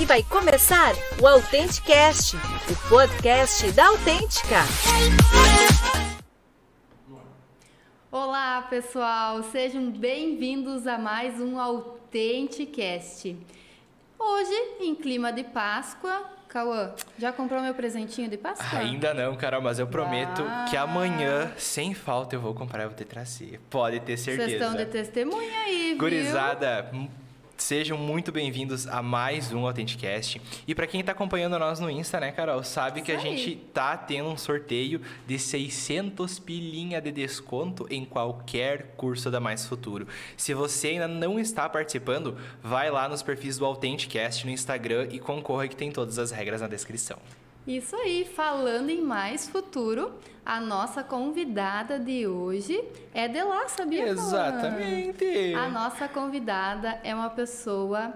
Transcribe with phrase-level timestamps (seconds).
[0.00, 4.56] E vai começar o Autenticast, o podcast da Autêntica.
[8.10, 13.36] Olá, pessoal, sejam bem-vindos a mais um Autenticast.
[14.18, 18.78] Hoje, em clima de Páscoa, Cauã, já comprou meu presentinho de Páscoa?
[18.78, 20.64] Ainda não, Carol, mas eu prometo Ah.
[20.68, 23.60] que amanhã, sem falta, eu vou comprar e vou te trazer.
[23.70, 24.48] Pode ter certeza.
[24.48, 25.98] Vocês estão de testemunha aí, viu?
[25.98, 26.90] Gurizada,
[27.62, 30.40] sejam muito bem-vindos a mais um Autenticast.
[30.66, 33.36] E pra quem tá acompanhando nós no Insta, né, Carol, sabe que a Isso aí.
[33.36, 39.66] gente tá tendo um sorteio de 600 pilinha de desconto em qualquer curso da Mais
[39.66, 40.06] Futuro.
[40.36, 45.18] Se você ainda não está participando, vai lá nos perfis do Autenticast no Instagram e
[45.18, 47.18] concorra que tem todas as regras na descrição.
[47.70, 50.10] Isso aí, falando em mais futuro,
[50.44, 52.82] a nossa convidada de hoje
[53.14, 54.08] é de lá, sabia?
[54.08, 55.54] Exatamente.
[55.54, 58.12] A nossa convidada é uma pessoa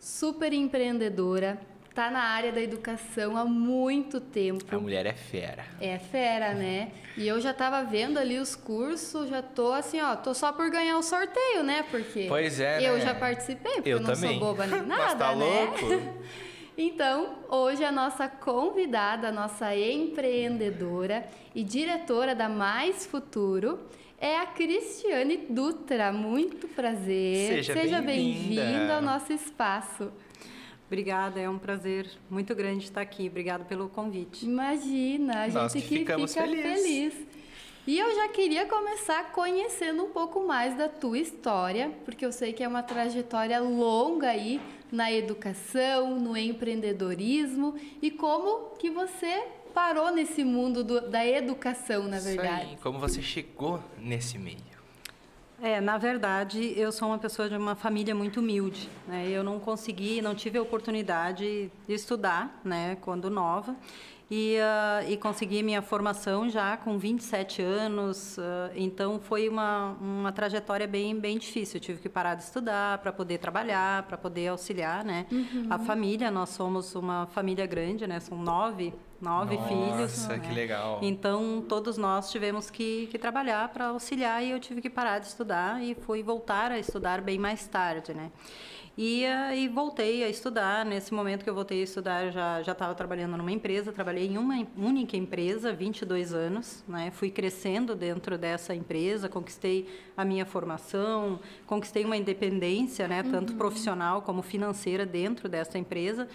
[0.00, 1.58] super empreendedora,
[1.94, 4.64] tá na área da educação há muito tempo.
[4.74, 5.66] A mulher é fera.
[5.78, 6.90] É fera, né?
[7.18, 10.70] E eu já tava vendo ali os cursos, já tô assim, ó, tô só por
[10.70, 11.84] ganhar o sorteio, né?
[11.90, 13.00] Porque Pois é, eu né?
[13.00, 14.38] já participei, porque eu, Eu não também.
[14.38, 15.44] sou boba nem Mas nada, tá né?
[15.44, 16.26] louco?
[16.78, 23.78] Então, hoje a nossa convidada, a nossa empreendedora e diretora da Mais Futuro
[24.18, 26.12] é a Cristiane Dutra.
[26.12, 27.64] Muito prazer.
[27.64, 28.62] Seja bem-vinda.
[28.62, 30.12] bem-vinda ao nosso espaço.
[30.86, 33.26] Obrigada, é um prazer muito grande estar aqui.
[33.26, 34.44] Obrigada pelo convite.
[34.44, 36.82] Imagina, a Nós gente que que ficamos fica felizes.
[36.82, 37.26] feliz.
[37.86, 42.52] E eu já queria começar conhecendo um pouco mais da tua história, porque eu sei
[42.52, 50.10] que é uma trajetória longa aí na educação, no empreendedorismo e como que você parou
[50.14, 52.66] nesse mundo do- da educação, na Isso verdade.
[52.70, 54.76] aí, como você chegou nesse meio?
[55.62, 58.88] É, na verdade, eu sou uma pessoa de uma família muito humilde.
[59.08, 59.26] Né?
[59.28, 63.74] Eu não consegui, não tive a oportunidade de estudar, né, quando nova.
[64.28, 70.32] E, ah, e consegui minha formação já com 27 anos, ah, então foi uma, uma
[70.32, 71.76] trajetória bem, bem difícil.
[71.76, 75.26] Eu tive que parar de estudar para poder trabalhar, para poder auxiliar né?
[75.70, 76.28] a família.
[76.28, 78.18] Nós somos uma família grande, né?
[78.18, 80.26] são nove, nove filhos.
[80.26, 80.54] Nossa, que né?
[80.54, 80.98] legal.
[81.02, 85.26] Então, todos nós tivemos que, que trabalhar para auxiliar e eu tive que parar de
[85.26, 88.32] estudar e fui voltar a estudar bem mais tarde, né?
[88.98, 89.24] E,
[89.54, 90.82] e voltei a estudar.
[90.84, 93.92] Nesse momento que eu voltei a estudar, eu já já estava trabalhando numa empresa.
[93.92, 96.82] Trabalhei em uma única empresa, 22 anos.
[96.88, 97.10] Né?
[97.10, 99.86] Fui crescendo dentro dessa empresa, conquistei
[100.16, 103.22] a minha formação, conquistei uma independência, né?
[103.22, 106.26] Tanto profissional como financeira dentro dessa empresa.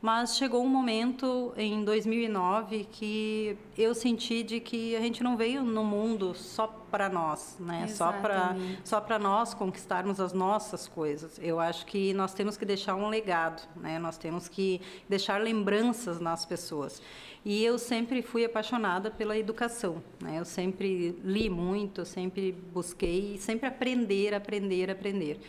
[0.00, 5.64] Mas chegou um momento em 2009 que eu senti de que a gente não veio
[5.64, 7.88] no mundo só para nós, né?
[7.88, 8.80] Só para Exatamente.
[8.84, 11.38] só para nós conquistarmos as nossas coisas.
[11.42, 13.98] Eu acho que nós temos que deixar um legado, né?
[13.98, 17.02] Nós temos que deixar lembranças nas pessoas.
[17.44, 20.38] E eu sempre fui apaixonada pela educação, né?
[20.38, 25.40] Eu sempre li muito, sempre busquei, sempre aprender, aprender, aprender.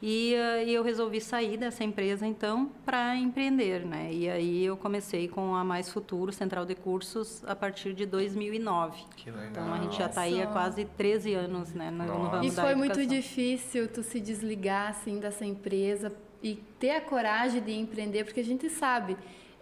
[0.00, 4.12] E, eh, e eu resolvi sair dessa empresa então para empreender, né?
[4.12, 9.04] E aí eu comecei com a Mais Futuro Central de Cursos a partir de 2009.
[9.16, 9.46] Que legal.
[9.50, 11.90] Então a gente já está aí há quase 13 anos, né?
[11.90, 16.56] No, no ramo E da foi muito difícil tu se desligar assim dessa empresa e
[16.78, 19.16] ter a coragem de empreender, porque a gente sabe,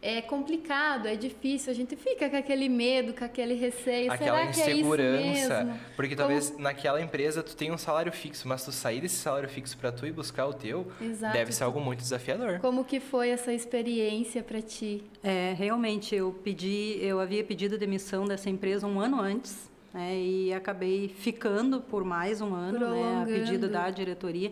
[0.06, 4.52] é complicado, é difícil, a gente fica com aquele medo, com aquele receio, Aquela será
[4.52, 5.64] que é isso insegurança.
[5.64, 5.80] mesmo?
[5.96, 9.48] Porque Como- talvez naquela empresa tu tenha um salário fixo, mas tu sair desse salário
[9.48, 11.32] fixo pra tu ir buscar o teu, Exato.
[11.32, 12.58] deve ser algo muito desafiador.
[12.60, 15.02] Como que foi essa experiência para ti?
[15.22, 20.52] É, realmente eu pedi, eu havia pedido demissão dessa empresa um ano antes, né, e
[20.52, 24.50] acabei ficando por mais um ano, né, a pedido da diretoria,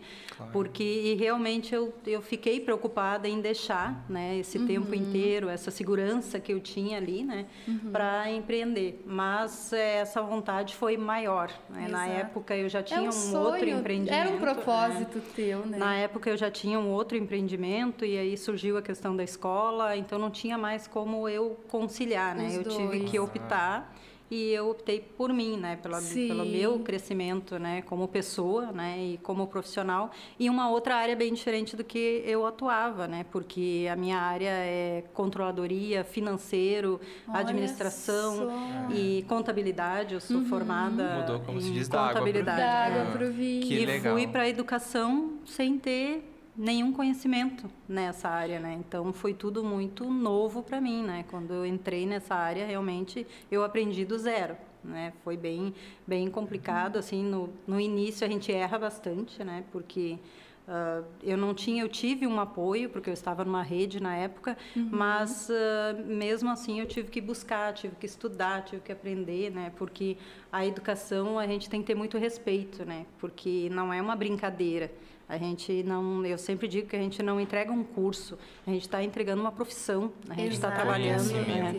[0.53, 4.67] porque e realmente eu, eu fiquei preocupada em deixar, né, esse Uhum.
[4.67, 7.45] tempo inteiro, essa segurança que eu tinha ali, né,
[7.91, 9.03] para empreender.
[9.05, 11.51] Mas é, essa vontade foi maior.
[11.69, 11.87] Né?
[11.89, 14.13] Na época eu já é tinha um, um, sonho, outro empreendimento.
[14.13, 14.39] era um né.
[14.39, 15.77] propósito teu, né?
[15.77, 19.97] Na época eu já tinha um outro empreendimento e aí surgiu a questão da escola,
[19.97, 22.47] então não tinha mais como eu conciliar, né?
[22.47, 23.11] Os eu tive dois.
[23.11, 23.93] que optar
[24.31, 25.77] e eu optei por mim, né?
[26.01, 26.27] Sim.
[26.27, 27.81] pelo meu crescimento, né?
[27.83, 28.97] Como pessoa, né?
[28.99, 33.25] E como profissional e uma outra área bem diferente do que eu atuava, né?
[33.31, 38.95] Porque a minha área é controladoria, financeiro, Olha administração só.
[38.95, 40.15] e contabilidade.
[40.15, 42.61] Eu sou formada Mudou, como se em diz, da água pro contabilidade.
[42.61, 43.01] É.
[43.01, 43.67] água pro vinho.
[43.67, 44.13] Que e legal.
[44.15, 48.77] fui para a educação sem ter nenhum conhecimento nessa área, né?
[48.79, 51.25] Então foi tudo muito novo para mim, né?
[51.29, 55.13] Quando eu entrei nessa área, realmente eu aprendi do zero, né?
[55.23, 55.73] Foi bem
[56.05, 59.63] bem complicado assim no, no início a gente erra bastante, né?
[59.71, 60.19] Porque
[60.65, 64.57] Uh, eu não tinha, eu tive um apoio porque eu estava numa rede na época,
[64.73, 64.87] uhum.
[64.91, 69.73] mas uh, mesmo assim eu tive que buscar, tive que estudar, tive que aprender, né?
[69.75, 70.15] Porque
[70.49, 73.05] a educação a gente tem que ter muito respeito, né?
[73.19, 74.89] Porque não é uma brincadeira.
[75.33, 78.37] A gente não, eu sempre digo que a gente não entrega um curso,
[78.67, 81.75] a gente está entregando uma profissão, a gente está trabalhando, né?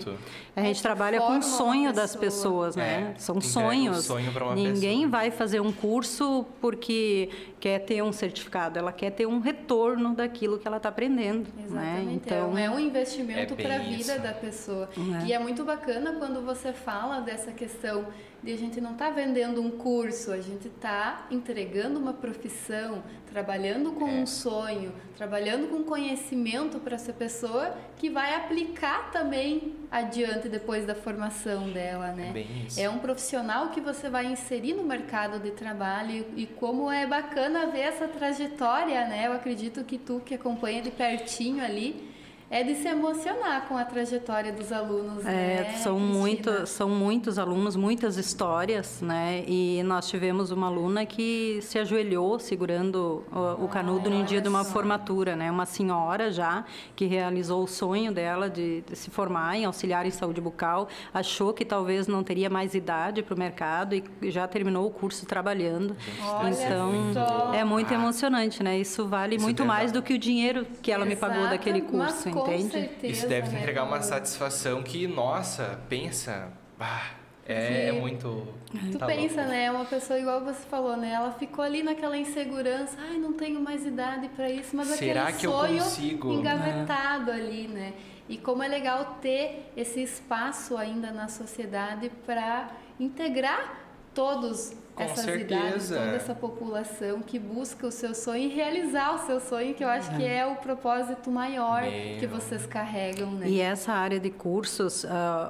[0.57, 3.15] a gente é trabalha com o sonho das pessoas, né?
[3.15, 3.99] É, São sonhos.
[3.99, 5.09] Um sonho Ninguém pessoa.
[5.09, 7.31] vai fazer um curso porque
[7.61, 11.65] quer ter um certificado, ela quer ter um retorno daquilo que ela está aprendendo, né?
[11.65, 12.07] Exatamente.
[12.07, 12.13] né?
[12.13, 14.91] Então é um investimento é para a vida da pessoa.
[15.23, 15.27] É.
[15.27, 18.05] E é muito bacana quando você fala dessa questão
[18.45, 23.03] de a gente não está vendendo um curso, a gente está entregando uma profissão,
[23.33, 24.13] trabalhando com é.
[24.13, 30.95] um sonho, trabalhando com conhecimento para essa pessoa que vai aplicar também adiante depois da
[30.95, 32.47] formação dela, né?
[32.77, 36.91] É, é um profissional que você vai inserir no mercado de trabalho e, e como
[36.91, 39.27] é bacana ver essa trajetória, né?
[39.27, 42.14] Eu acredito que tu que acompanha de pertinho ali,
[42.51, 45.73] é de se emocionar com a trajetória dos alunos, é, né?
[45.79, 49.45] São, muito, são muitos alunos, muitas histórias, né?
[49.47, 54.49] E nós tivemos uma aluna que se ajoelhou segurando o, o canudo no dia de
[54.49, 55.51] uma formatura, né?
[55.51, 56.65] Uma senhora já
[56.95, 61.53] que realizou o sonho dela de, de, se formar em auxiliar em saúde bucal, achou
[61.53, 65.97] que talvez não teria mais idade para o mercado e já terminou o curso trabalhando.
[66.23, 68.79] Olha então, é muito emocionante, né?
[68.79, 71.81] Isso vale Isso muito mais do que o dinheiro que ela Exato, me pagou daquele
[71.81, 72.71] curso entende?
[72.73, 73.61] Certeza, Isso deve né?
[73.61, 77.11] entregar uma satisfação que, nossa, pensa, bah,
[77.47, 78.47] é, é muito.
[78.91, 79.51] Tu tá pensa, louco.
[79.51, 79.71] né?
[79.71, 81.13] Uma pessoa igual você falou, né?
[81.13, 85.37] Ela ficou ali naquela insegurança, ai, não tenho mais idade para isso, mas Será aquele
[85.37, 86.33] que sonho eu consigo?
[86.33, 87.35] engavetado é.
[87.35, 87.93] ali, né?
[88.29, 93.84] E como é legal ter esse espaço ainda na sociedade para integrar
[94.15, 95.55] todos com essas certeza.
[95.55, 99.83] idades, toda essa população que busca o seu sonho e realizar o seu sonho, que
[99.83, 102.19] eu acho que é o propósito maior Meu.
[102.19, 103.33] que vocês carregam.
[103.33, 103.49] Né?
[103.49, 105.09] E essa área de cursos, uh,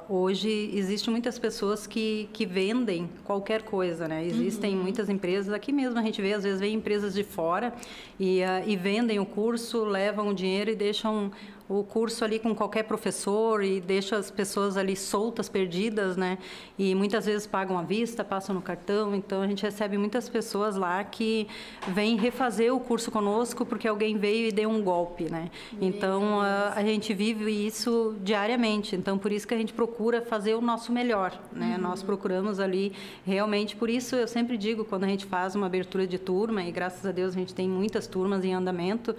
[0.09, 4.25] hoje existem muitas pessoas que, que vendem qualquer coisa, né?
[4.25, 4.81] Existem uhum.
[4.81, 7.71] muitas empresas, aqui mesmo a gente vê, às vezes vem empresas de fora
[8.19, 11.31] e, uh, e vendem o curso, levam o dinheiro e deixam
[11.67, 16.37] o curso ali com qualquer professor e deixa as pessoas ali soltas, perdidas, né?
[16.77, 19.15] E muitas vezes pagam à vista, passam no cartão.
[19.15, 21.47] Então a gente recebe muitas pessoas lá que
[21.87, 25.49] vêm refazer o curso conosco porque alguém veio e deu um golpe, né?
[25.81, 28.95] Então a, a gente vive isso diariamente.
[28.95, 31.75] Então por isso que a gente procura fazer o nosso melhor, né?
[31.75, 31.81] Uhum.
[31.81, 32.93] Nós procuramos ali
[33.25, 33.75] realmente.
[33.75, 37.03] Por isso eu sempre digo quando a gente faz uma abertura de turma e graças
[37.05, 39.15] a Deus a gente tem muitas turmas em andamento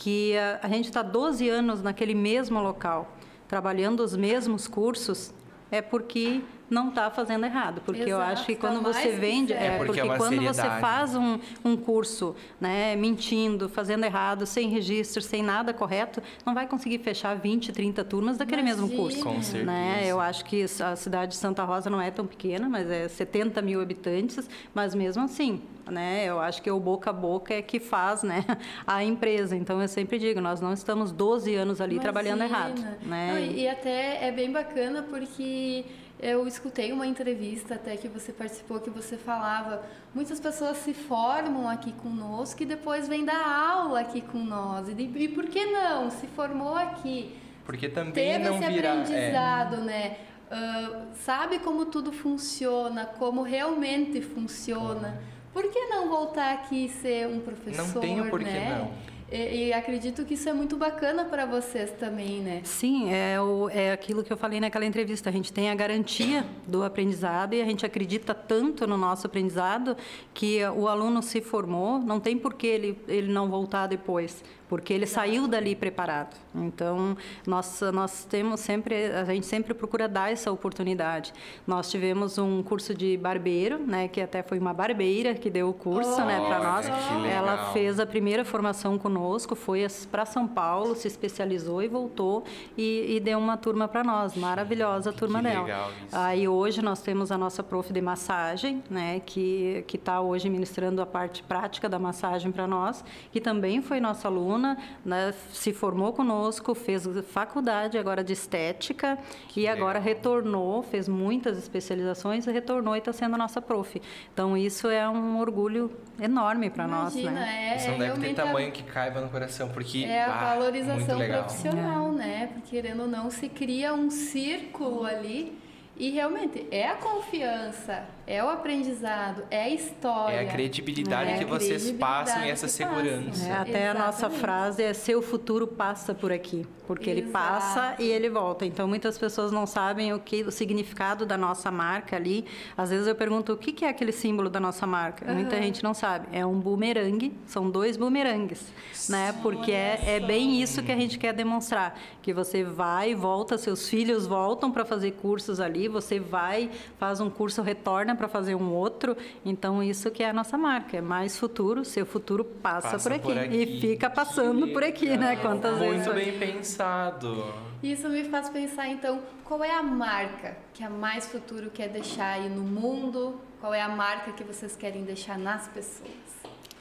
[0.00, 3.14] que a, a gente está 12 anos naquele mesmo local,
[3.46, 5.30] trabalhando os mesmos cursos,
[5.70, 9.52] é porque não está fazendo errado, porque Exato, eu acho que quando tá você vende,
[9.52, 10.56] é, é porque, porque é quando seriedade.
[10.56, 16.54] você faz um, um curso, né, mentindo, fazendo errado, sem registro, sem nada correto, não
[16.54, 18.82] vai conseguir fechar 20, 30 turmas daquele Imagina.
[18.82, 19.22] mesmo curso.
[19.22, 19.64] Com certeza.
[19.64, 20.04] Né?
[20.06, 23.60] Eu acho que a cidade de Santa Rosa não é tão pequena, mas é 70
[23.60, 27.80] mil habitantes, mas mesmo assim, né, eu acho que o boca a boca é que
[27.80, 28.44] faz, né,
[28.86, 29.56] a empresa.
[29.56, 32.12] Então eu sempre digo, nós não estamos 12 anos ali Imagina.
[32.12, 33.32] trabalhando errado, né?
[33.32, 35.84] Não, e, e até é bem bacana porque
[36.22, 39.82] eu escutei uma entrevista até que você participou que você falava
[40.14, 44.88] muitas pessoas se formam aqui conosco e depois vêm dar aula aqui com nós.
[44.88, 46.10] E, e por que não?
[46.10, 47.36] Se formou aqui.
[47.64, 49.80] Porque também teve não esse vira, aprendizado é...
[49.80, 50.16] né?
[50.50, 55.20] Uh, sabe como tudo funciona como realmente funciona?
[55.52, 58.78] Por que não voltar aqui e ser um professor não tenho por que né?
[58.78, 62.60] não e, e, acredito que isso é muito bacana para vocês também, né?
[62.64, 65.30] Sim, é, o, é aquilo que eu falei naquela entrevista.
[65.30, 69.96] A gente tem a garantia do aprendizado e a gente acredita tanto no nosso aprendizado
[70.34, 74.94] que o aluno se formou, não tem por que ele, ele não voltar depois porque
[74.94, 76.36] ele saiu dali preparado.
[76.54, 81.32] Então, nós, nós temos sempre, a gente sempre procura dar essa oportunidade.
[81.66, 85.72] Nós tivemos um curso de barbeiro, né, que até foi uma barbeira que deu o
[85.72, 86.86] curso, oh, né, para nós.
[87.28, 92.44] Ela fez a primeira formação conosco, foi para São Paulo, se especializou e voltou
[92.78, 95.90] e, e deu uma turma para nós, maravilhosa a turma que dela.
[96.12, 101.02] Aí hoje nós temos a nossa prof de massagem, né, que que está hoje ministrando
[101.02, 105.72] a parte prática da massagem para nós, que também foi nossa aluna aluna, né, se
[105.72, 109.78] formou conosco, fez faculdade agora de estética que e legal.
[109.78, 114.00] agora retornou, fez muitas especializações e retornou e está sendo nossa prof.
[114.32, 115.90] Então isso é um orgulho
[116.20, 117.72] enorme para nós, né?
[117.72, 120.54] É, isso não é deve ter tamanho que caiba no coração, porque é a ah,
[120.54, 122.16] valorização profissional, é.
[122.16, 122.46] né?
[122.52, 125.58] Porque querendo ou não se cria um círculo ali
[125.96, 130.36] e realmente é a confiança, é o aprendizado, é a história.
[130.36, 133.44] É a credibilidade É que a vocês credibilidade passam e essa segurança.
[133.44, 134.40] É, até a nossa Exatamente.
[134.40, 137.32] frase é seu futuro passa por aqui, porque ele Exato.
[137.32, 138.64] passa e ele volta.
[138.64, 142.44] Então muitas pessoas não sabem o que o significado da nossa marca ali.
[142.76, 145.32] Às vezes eu pergunto o que que é aquele símbolo da nossa marca.
[145.32, 146.28] Muita gente não sabe.
[146.30, 148.64] É um bumerangue, são dois bumerangues,
[149.08, 149.34] né?
[149.42, 153.58] Porque é, é bem isso que a gente quer demonstrar, que você vai e volta,
[153.58, 158.54] seus filhos voltam para fazer cursos ali, você vai, faz um curso, retorna para fazer
[158.54, 159.16] um outro.
[159.44, 163.16] Então isso que é a nossa marca, é mais futuro, seu futuro passa, Passa por,
[163.16, 163.22] aqui.
[163.26, 163.56] por aqui.
[163.56, 165.30] e fica passando Que por aqui, né?
[165.30, 165.42] legal.
[165.42, 167.54] Quantas vezes Muito bem pensado.
[167.82, 172.34] Isso me faz pensar, então, qual é a marca que a Mais Futuro quer deixar
[172.34, 173.40] aí no mundo?
[173.58, 176.10] Qual é a marca que vocês querem deixar nas pessoas?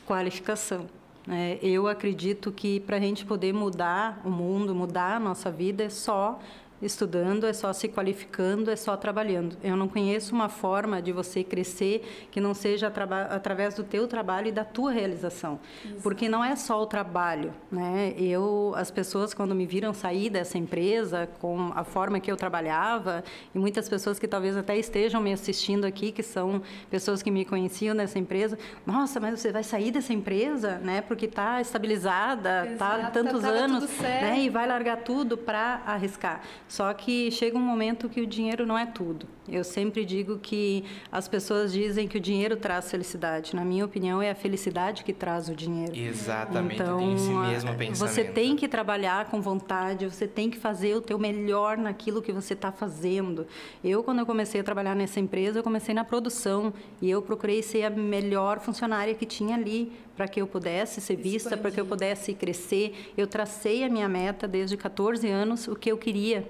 [0.05, 0.87] qualificação.
[1.25, 1.57] né?
[1.61, 5.89] eu acredito que para a gente poder mudar o mundo, mudar a nossa vida, é
[5.89, 6.39] só
[6.81, 9.57] estudando, é só se qualificando, é só trabalhando.
[9.63, 12.91] Eu não conheço uma forma de você crescer que não seja
[13.29, 15.59] através do teu trabalho e da tua realização,
[16.01, 18.13] porque não é só o trabalho, né?
[18.17, 23.23] Eu, as pessoas quando me viram sair dessa empresa com a forma que eu trabalhava
[23.53, 27.45] e muitas pessoas que talvez até estejam me assistindo aqui, que são pessoas que me
[27.45, 31.01] conheciam nessa empresa, nossa, mas você vai sair dessa empresa, né?
[31.01, 34.39] Porque está estabilizada, há Exato, tantos tava anos, né?
[34.39, 36.41] E vai largar tudo para arriscar.
[36.69, 39.25] Só que chega um momento que o dinheiro não é tudo.
[39.47, 43.55] Eu sempre digo que as pessoas dizem que o dinheiro traz felicidade.
[43.55, 45.97] Na minha opinião, é a felicidade que traz o dinheiro.
[45.97, 47.97] Exatamente, Então, tem esse mesmo pensamento.
[47.97, 52.31] você tem que trabalhar com vontade, você tem que fazer o teu melhor naquilo que
[52.31, 53.47] você está fazendo.
[53.83, 56.71] Eu, quando eu comecei a trabalhar nessa empresa, eu comecei na produção
[57.01, 61.15] e eu procurei ser a melhor funcionária que tinha ali para que eu pudesse ser
[61.15, 63.11] vista, para que eu pudesse crescer.
[63.17, 66.45] Eu tracei a minha meta desde 14 anos, o que eu queria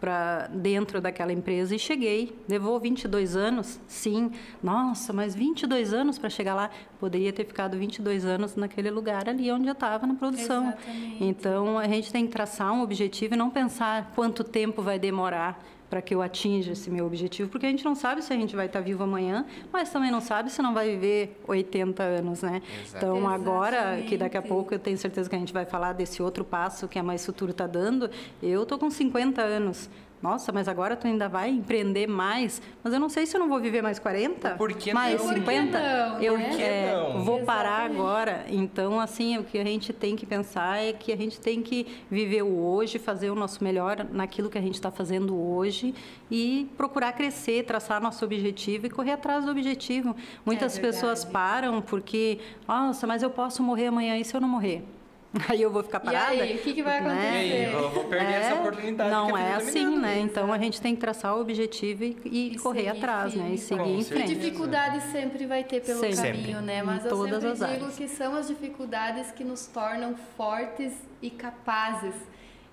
[0.00, 2.36] para dentro daquela empresa e cheguei.
[2.48, 3.80] Levou 22 anos?
[3.86, 4.30] Sim.
[4.62, 6.70] Nossa, mas 22 anos para chegar lá?
[7.00, 10.68] Poderia ter ficado 22 anos naquele lugar ali onde eu estava na produção.
[10.68, 11.24] Exatamente.
[11.24, 15.62] Então, a gente tem que traçar um objetivo e não pensar quanto tempo vai demorar
[15.88, 18.54] para que eu atinja esse meu objetivo, porque a gente não sabe se a gente
[18.54, 22.62] vai estar vivo amanhã, mas também não sabe se não vai viver 80 anos, né?
[22.82, 22.96] Exato.
[22.96, 24.48] Então, agora, que daqui a Exatamente.
[24.48, 27.24] pouco eu tenho certeza que a gente vai falar desse outro passo que a Mais
[27.24, 28.10] Futuro está dando,
[28.42, 29.88] eu tô com 50 anos.
[30.22, 32.60] Nossa, mas agora tu ainda vai empreender mais?
[32.82, 34.50] Mas eu não sei se eu não vou viver mais 40?
[34.56, 35.26] Por que mais não?
[35.26, 35.78] Por que 50?
[35.78, 36.48] não, eu né?
[36.48, 37.22] Por que é, não?
[37.24, 38.00] vou parar Exatamente.
[38.00, 38.44] agora.
[38.48, 41.86] Então, assim, o que a gente tem que pensar é que a gente tem que
[42.10, 45.94] viver o hoje, fazer o nosso melhor naquilo que a gente está fazendo hoje
[46.30, 50.16] e procurar crescer, traçar nosso objetivo e correr atrás do objetivo.
[50.44, 54.48] Muitas É pessoas param porque, nossa, mas eu posso morrer amanhã e se eu não
[54.48, 54.84] morrer?
[55.48, 56.30] Aí eu vou ficar E parada.
[56.42, 57.10] aí, o que que vai né?
[57.10, 57.46] acontecer?
[57.48, 60.20] E aí, eu vou perder essa É, oportunidade Não é assim, né?
[60.20, 63.42] Então a gente tem que traçar o objetivo e, e E correr atrás, né?
[63.42, 64.34] firme, E seguir com em E frente.
[64.34, 66.42] dificuldade sempre vai ter pelo Sempre.
[66.42, 66.78] caminho, né?
[66.80, 67.96] Em Mas eu todas sempre as digo áreas.
[67.96, 72.14] que são as dificuldades que nos tornam fortes e capazes.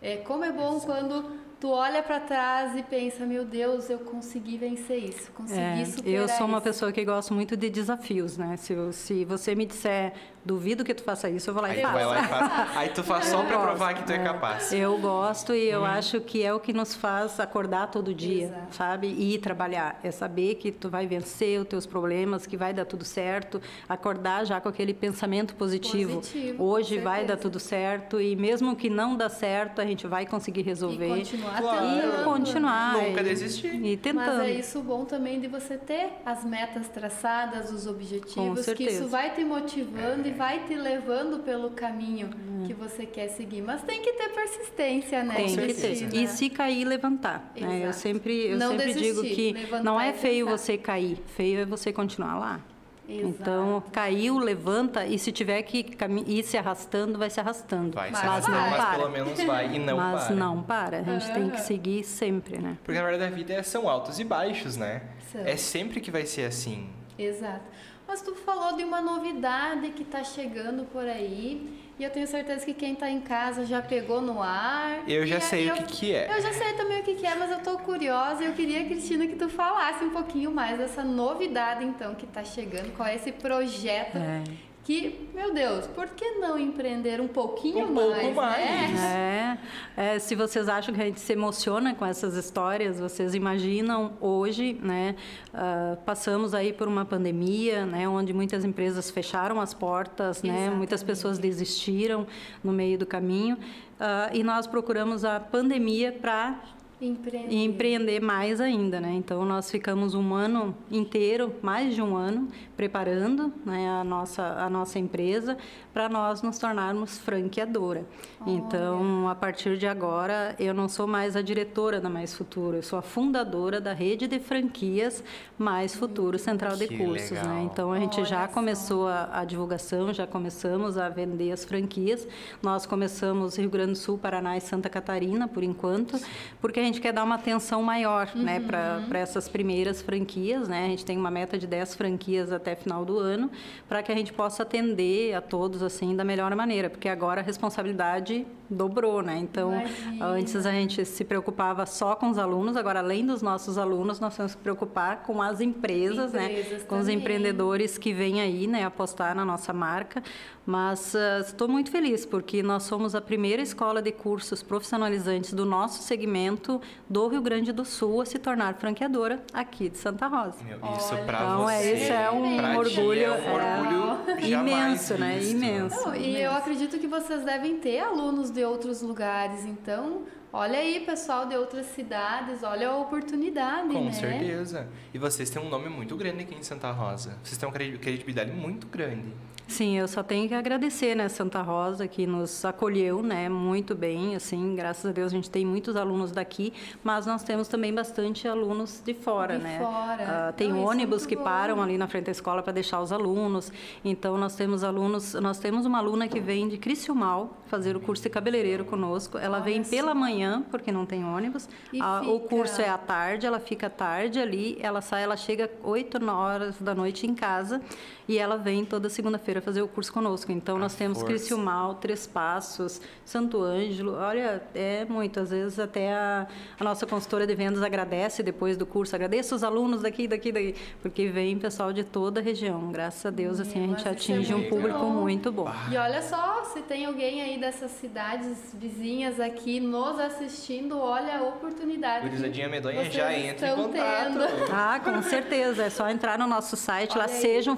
[0.02, 4.58] É, como é bom quando tu olha para trás e pensa, meu Deus, eu consegui
[4.58, 6.64] vencer isso, consegui É, superar eu sou uma isso.
[6.64, 8.56] pessoa que gosto muito de desafios, né?
[8.56, 10.14] Se, eu- se você me disser,
[10.46, 11.94] duvido que tu faça isso, eu vou lá Aí e tu faço.
[11.96, 12.78] vai lá e faz.
[12.78, 14.24] Aí tu faz só gosto, provar que tu é é.
[14.24, 14.72] capaz.
[14.72, 18.76] Eu gosto e eu acho que é o que nos faz acordar todo dia, Exato.
[18.76, 19.08] sabe?
[19.08, 20.00] E ir trabalhar.
[20.04, 23.62] É saber que tu vai vencer os teus problemas, que vai dar tudo certo.
[23.90, 26.16] Acordar já com aquele pensamento positivo.
[26.18, 30.26] Positivo, Hoje vai dar tudo certo e mesmo que não dá certo, a gente vai
[30.26, 31.08] conseguir resolver.
[31.08, 31.86] E continuar Claro.
[31.86, 32.94] E continuar.
[32.94, 33.74] Nunca e- desistir.
[33.84, 34.38] E tentando.
[34.38, 38.92] Mas é isso bom também de você ter as metas traçadas, os objetivos, que certeza.
[38.92, 42.30] isso vai te motivando e vai te levando pelo caminho
[42.68, 43.62] que você quer seguir.
[43.62, 45.36] Mas tem que ter persistência, né?
[45.36, 46.14] Tem que ter.
[46.16, 47.52] E se cair, levantar.
[47.60, 47.78] né?
[47.78, 47.96] Eu Exato.
[47.98, 52.38] sempre, eu Não sempre digo que não é feio você cair, feio é você continuar
[52.38, 52.60] lá.
[53.08, 53.28] Exato.
[53.28, 55.86] Então, caiu, levanta e se tiver que
[56.26, 57.94] ir se arrastando, vai se arrastando.
[57.96, 58.70] Vai se Mas arrastando, vai.
[58.72, 58.98] mas para.
[58.98, 60.36] pelo menos vai e não mas para.
[60.36, 60.98] não para.
[61.02, 62.78] A gente tem que seguir sempre, né?
[62.84, 65.04] Porque na verdade a vida é- são altos e baixos, né?
[65.32, 65.42] São.
[65.42, 66.90] É sempre que vai ser assim.
[67.18, 67.64] Exato.
[68.08, 71.84] Mas tu falou de uma novidade que está chegando por aí.
[71.98, 75.10] E eu tenho certeza que quem está em casa já pegou no ar.
[75.10, 76.30] Eu já sei o eu- que que é.
[76.38, 78.84] Eu já sei também o que, que é, mas eu tô curiosa e eu queria,
[78.86, 82.94] Cristina, que tu falasse um pouquinho mais dessa novidade, então, que está chegando.
[82.98, 84.44] Qual é esse projeto É.
[84.86, 88.92] que, meu Deus, por que não empreender um pouquinho Um pouco mais, mais.
[88.94, 89.60] né?
[89.98, 94.14] É, é, se vocês acham que a gente se emociona com essas histórias, vocês imaginam
[94.22, 95.16] hoje, né?
[95.52, 98.08] ah, passamos aí por uma pandemia, né?
[98.08, 100.70] Onde muitas empresas fecharam as portas, né?
[100.70, 101.06] Muitas Exatamente.
[101.06, 102.28] pessoas desistiram
[102.64, 103.58] no meio do caminho
[104.00, 106.60] ah, e nós procuramos a pandemia para
[107.06, 107.54] Empreender.
[107.54, 109.14] e empreender mais ainda, né?
[109.14, 114.70] Então nós ficamos um ano inteiro, mais de um ano, preparando né, a, nossa, a
[114.70, 115.58] nossa empresa
[115.94, 118.06] para nós nos tornarmos franqueadora.
[118.46, 122.84] Então, a partir de agora, eu não sou mais a diretora da Mais Futuro, eu
[122.84, 125.24] sou a fundadora da rede de franquias
[125.58, 127.32] Mais Futuro Central de Que Cursos.
[127.32, 127.48] legal.
[127.48, 127.64] Né?
[127.64, 128.54] Então, a gente Olha já só.
[128.54, 132.28] começou a, a divulgação, já começamos a vender as franquias.
[132.62, 136.20] Nós começamos Rio Grande do Sul, Paraná e Santa Catarina, por enquanto,
[136.62, 140.68] porque a gente quer dar uma atenção maior né, para essas primeiras franquias.
[140.68, 140.86] Né?
[140.86, 143.50] A gente tem uma meta de 10 franquias até final do ano,
[143.88, 147.44] para que a gente possa atender a todos assim da melhor maneira, porque agora a
[147.44, 149.38] responsabilidade dobrou, né?
[149.38, 150.26] Então, Imagina.
[150.26, 154.36] antes a gente se preocupava só com os alunos, agora além dos nossos alunos, nós
[154.36, 156.60] temos que preocupar com as empresas, né?
[156.60, 160.24] Empresas Com os empreendedores que vêm aí, né, apostar na nossa marca.
[160.66, 165.66] Mas ah, estou muito feliz porque nós somos a primeira escola de cursos profissionalizantes do
[165.66, 166.75] nosso segmento
[167.10, 170.58] do Rio Grande do Sul a se tornar franqueadora aqui de Santa Rosa.
[170.64, 171.74] Meu, isso pra então, você.
[171.74, 175.38] é, isso é um orgulho, É um é, orgulho imenso, né?
[175.38, 175.52] visto.
[175.56, 176.06] Imenso.
[176.08, 181.02] Não, e eu acredito que vocês devem ter alunos de outros lugares, então olha aí,
[181.06, 184.12] pessoal de outras cidades, olha a oportunidade, Com né?
[184.14, 184.88] certeza.
[185.14, 187.38] E vocês têm um nome muito grande aqui em Santa Rosa.
[187.44, 189.34] Vocês têm uma credi- credibilidade muito grande.
[189.68, 194.36] Sim, eu só tenho que agradecer, né, Santa Rosa, que nos acolheu, né, muito bem,
[194.36, 196.72] assim, graças a Deus a gente tem muitos alunos daqui,
[197.04, 199.80] mas nós temos também bastante alunos de fora, De né?
[199.80, 200.48] fora.
[200.50, 201.44] Ah, tem Não, é ônibus muito que bom.
[201.44, 205.58] param ali na frente da escola para deixar os alunos, então nós temos alunos, nós
[205.58, 209.66] temos uma aluna que vem de Criciúmal fazer o curso de cabeleireiro conosco, ela Olha
[209.66, 211.68] vem pela manhã, porque não tem ônibus,
[212.00, 216.24] Ah, o curso é à tarde, ela fica tarde ali, ela sai, ela chega 8
[216.30, 217.82] horas da noite em casa
[218.28, 220.52] e ela vem toda segunda-feira fazer o curso conosco.
[220.52, 221.34] Então, A nós temos força.
[221.34, 224.14] Criciúmal, Três Passos, Santo Ângelo.
[224.16, 225.40] Olha, é muito.
[225.40, 226.48] Às vezes, até a,
[226.80, 229.16] a nossa consultora de vendas agradece depois do curso.
[229.16, 230.76] Agradeço os alunos daqui, daqui, daqui.
[231.02, 232.92] Porque vem pessoal de toda a região.
[232.92, 235.10] Graças a Deus, assim, a gente isso é atinge um público bom.
[235.12, 235.70] muito bom.
[235.92, 241.44] E olha só, se tem alguém aí dessas cidades vizinhas aqui nos assistindo, olha a
[241.44, 242.26] oportunidade.
[242.28, 244.26] Gurizadinha medonha já entra em estão contato.
[244.34, 244.72] tendo.
[244.72, 245.84] Ah, com certeza.
[245.84, 247.40] É só entrar no nosso site, lá Olha aí.
[247.42, 247.76] seja um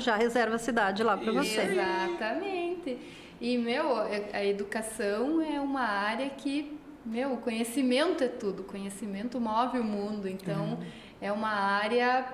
[0.00, 1.60] já reserva a cidade lá para você.
[1.60, 2.98] Exatamente.
[3.40, 3.96] E, meu,
[4.32, 8.60] a educação é uma área que, meu, o conhecimento é tudo.
[8.60, 10.28] O conhecimento move o mundo.
[10.28, 10.78] Então,
[11.20, 12.26] é uma área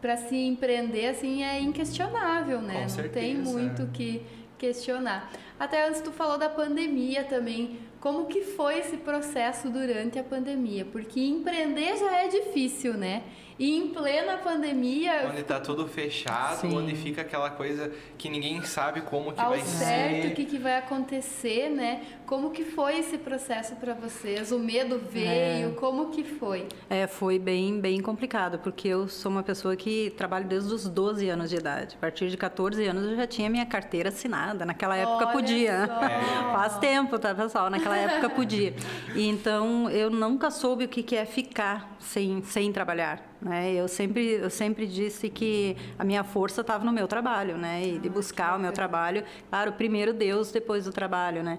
[0.00, 2.74] para se empreender, assim, é inquestionável, né?
[2.74, 3.20] Com Não certeza.
[3.20, 4.22] tem muito o que
[4.58, 5.30] questionar.
[5.58, 7.78] Até antes tu falou da pandemia também.
[8.00, 10.84] Como que foi esse processo durante a pandemia?
[10.84, 13.22] Porque empreender já é difícil, né?
[13.62, 16.76] E em plena pandemia, Onde tá tudo fechado, Sim.
[16.76, 20.32] onde fica aquela coisa que ninguém sabe como que ao vai certo ser.
[20.32, 22.02] o que, que vai acontecer, né?
[22.32, 24.52] Como que foi esse processo para vocês?
[24.52, 25.74] O medo veio?
[25.74, 26.66] Como que foi?
[26.88, 31.28] É, foi bem, bem complicado, porque eu sou uma pessoa que trabalho desde os 12
[31.28, 31.94] anos de idade.
[31.94, 34.64] A partir de 14 anos eu já tinha minha carteira assinada.
[34.64, 35.86] Naquela época Olha podia.
[35.86, 36.04] só.
[36.04, 36.52] É.
[36.54, 37.68] Faz tempo, tá, pessoal?
[37.68, 38.74] Naquela época podia.
[39.14, 43.32] E então eu nunca soube o que que é ficar sem, sem trabalhar.
[43.42, 43.72] Né?
[43.74, 47.82] Eu, sempre, eu sempre disse que a minha força estava no meu trabalho, né?
[47.84, 49.24] E de buscar o meu trabalho.
[49.50, 51.58] Claro, primeiro Deus, depois o trabalho, né?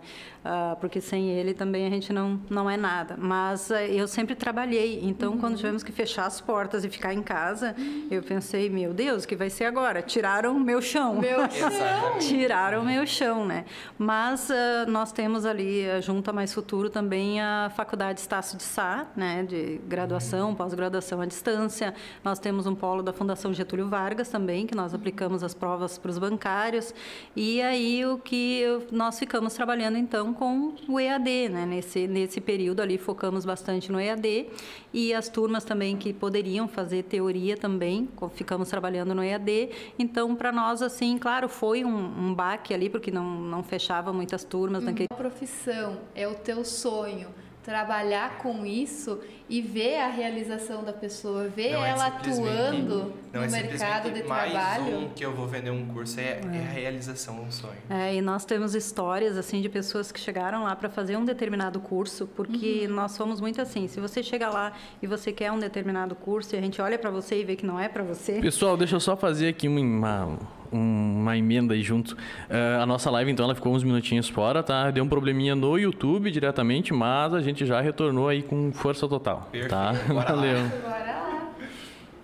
[0.79, 3.15] Porque sem ele também a gente não, não é nada.
[3.17, 4.99] Mas ah, eu sempre trabalhei.
[5.03, 7.75] Então, quando tivemos que fechar as portas e ficar em casa,
[8.09, 10.01] eu pensei, meu Deus, o que vai ser agora?
[10.01, 11.15] Tiraram meu chão.
[11.15, 12.27] Meu Exatamente.
[12.27, 13.65] Tiraram meu chão, né?
[13.97, 18.63] Mas ah, nós temos ali, ah, junto a Mais Futuro, também a Faculdade Estácio de
[18.63, 19.43] Sá, né?
[19.43, 21.93] De graduação, pós-graduação à distância.
[22.23, 26.09] Nós temos um polo da Fundação Getúlio Vargas também, que nós aplicamos as provas para
[26.11, 26.93] os bancários.
[27.35, 30.52] E aí o que eu- nós ficamos trabalhando então com
[30.87, 31.65] o EAD, né?
[31.65, 34.47] Nesse, nesse período ali focamos bastante no EAD
[34.93, 39.69] e as turmas também que poderiam fazer teoria também, ficamos trabalhando no EAD.
[39.97, 44.43] Então, para nós, assim, claro, foi um, um baque ali, porque não, não fechava muitas
[44.43, 47.27] turmas naquele A profissão é o teu sonho.
[47.63, 53.13] Trabalhar com isso e ver a realização da pessoa, ver Não é ela simplesmente- atuando
[53.31, 54.97] não no é mercado de mais trabalho.
[54.99, 57.77] um que eu vou vender um curso, é, é a realização de um sonho.
[57.89, 61.79] É, e nós temos histórias assim de pessoas que chegaram lá para fazer um determinado
[61.79, 62.95] curso, porque Uhum.
[62.95, 63.87] nós somos muito assim.
[63.87, 67.11] Se você chega lá e você quer um determinado curso e a gente olha para
[67.11, 70.37] você e vê que não é para você, Pessoal, deixa eu só fazer aqui uma,
[70.77, 72.15] uma emenda aí junto.
[72.49, 74.89] Eh, a nossa live, então, ela ficou uns minutinhos fora, tá?
[74.91, 79.49] Deu um probleminha no YouTube diretamente, mas a gente já retornou aí com força total,
[79.69, 79.91] tá?
[79.91, 80.35] Perfeito, bora lá.
[80.35, 80.69] Valeu.
[80.81, 81.23] Bora lá.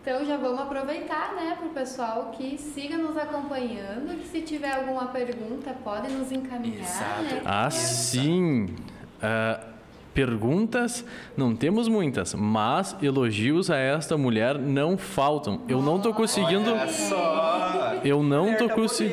[0.02, 4.72] Então já vamos aproveitar, né, para o pessoal que siga nos acompanhando, que se tiver
[4.72, 7.22] alguma pergunta pode nos encaminhar, Exato.
[7.22, 7.42] né?
[7.46, 8.68] Assim,
[9.22, 9.60] ah,
[10.24, 11.06] Perguntas,
[11.38, 15.62] não temos muitas, mas elogios a esta mulher não faltam.
[15.66, 16.74] Eu não tô conseguindo.
[16.74, 17.94] Olha só!
[18.04, 19.10] Eu não tô, tá consi-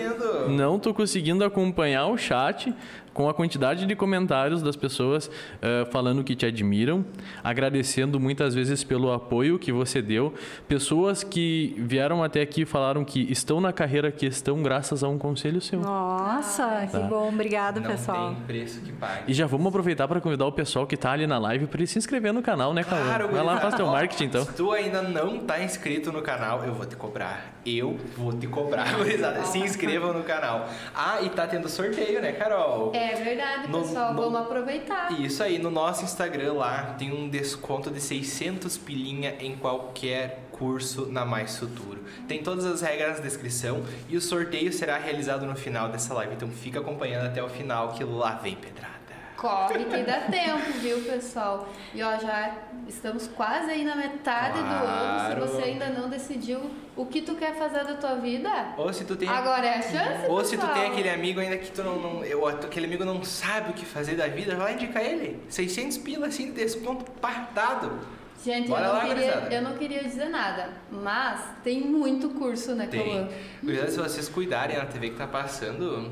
[0.48, 2.74] não tô conseguindo acompanhar o chat
[3.16, 5.30] com a quantidade de comentários das pessoas
[5.62, 7.02] eh, falando que te admiram,
[7.42, 10.34] agradecendo muitas vezes pelo apoio que você deu.
[10.68, 15.08] Pessoas que vieram até aqui e falaram que estão na carreira que estão graças a
[15.08, 15.80] um conselho seu.
[15.80, 17.30] Nossa, que bom.
[17.30, 18.34] Obrigado, Não pessoal.
[18.34, 19.22] tem preço que pague.
[19.28, 21.86] E já vamos aproveitar para convidar o pessoal que está ali na live para ele
[21.86, 23.02] se inscrever no canal, né, Cauã?
[23.02, 24.44] Claro, Vai lá, faz teu marketing então.
[24.44, 27.56] Se tu ainda não tá inscrito no canal, eu vou te cobrar.
[27.64, 29.42] Eu vou te cobrar, gurizada.
[29.44, 30.68] Se inscrevam no canal.
[30.94, 32.92] Ah, e tá tendo sorteio, né, Carol?
[32.94, 34.12] É verdade, No- pessoal.
[34.14, 35.12] no- Vamos aproveitar.
[35.20, 41.06] Isso aí, no nosso Instagram lá tem um desconto de 600 pilinha em qualquer curso
[41.12, 42.02] na Mais Futuro.
[42.26, 46.34] Tem todas as regras na descrição e o sorteio será realizado no final dessa live.
[46.34, 48.95] Então fica acompanhando até o final que lá vem pedrada.
[49.36, 51.68] Corre que dá tempo, viu, pessoal?
[51.94, 52.56] E ó, já
[52.88, 54.80] estamos quase aí na metade do ano.
[54.80, 55.46] Claro.
[55.46, 59.04] Se você ainda não decidiu o que tu quer fazer da tua vida, Ou se
[59.04, 60.74] tu tem agora é a chance, Ou se tu pessoal.
[60.74, 63.84] tem aquele amigo ainda que tu não, não eu, aquele amigo não sabe o que
[63.84, 65.42] fazer da vida, vai lá indicar ele.
[65.50, 67.98] 600 pila assim de desconto partado.
[68.44, 69.54] Gente, Bora eu, não lá, queria, gurizada.
[69.54, 72.86] eu não queria dizer nada, mas tem muito curso, né.
[72.86, 73.28] Cauã?
[73.60, 76.10] Cuidado se vocês cuidarem na TV que tá passando,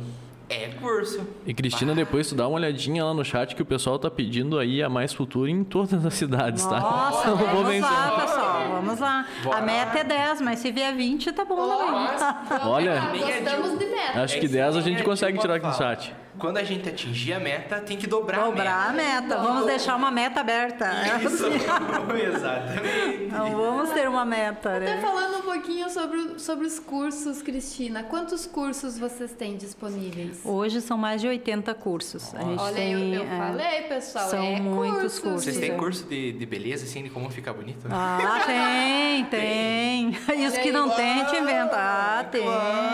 [0.54, 1.26] é curso.
[1.46, 4.58] E Cristina, depois tu dá uma olhadinha lá no chat que o pessoal tá pedindo
[4.58, 6.80] aí a mais futuro em todas as cidades, tá?
[6.80, 7.82] Nossa, Não vou vamos vencer.
[7.90, 8.68] lá, pessoal.
[8.74, 9.26] Vamos lá.
[9.42, 9.58] Bora.
[9.58, 12.08] A meta é 10, mas se vier 20, tá bom também.
[12.48, 14.22] Vamos Olha, gostamos de- meta.
[14.22, 16.14] Acho que 10 a gente é consegue tipo tirar aqui no chat.
[16.38, 19.20] Quando a gente atingir a meta, tem que dobrar, Dobrar a a meta.
[19.22, 19.36] meta.
[19.38, 20.90] Vamos deixar uma meta aberta.
[21.24, 21.46] Isso,
[22.26, 23.26] exatamente.
[23.32, 25.00] Não vamos ter uma meta, Até né?
[25.00, 28.02] falando um pouquinho sobre, sobre os cursos, Cristina.
[28.02, 30.40] Quantos cursos vocês têm disponíveis?
[30.44, 32.34] Hoje são mais de 80 cursos.
[32.34, 34.28] A gente Olha, tem, eu, eu é, falei, pessoal.
[34.28, 35.18] são é muitos cursos.
[35.20, 35.44] cursos.
[35.44, 37.86] Vocês têm curso de, de beleza, assim, de como ficar bonito?
[37.90, 40.18] Ah, tem, tem.
[40.36, 41.76] E os que não tem, gente inventa.
[41.76, 42.42] Ah, tem.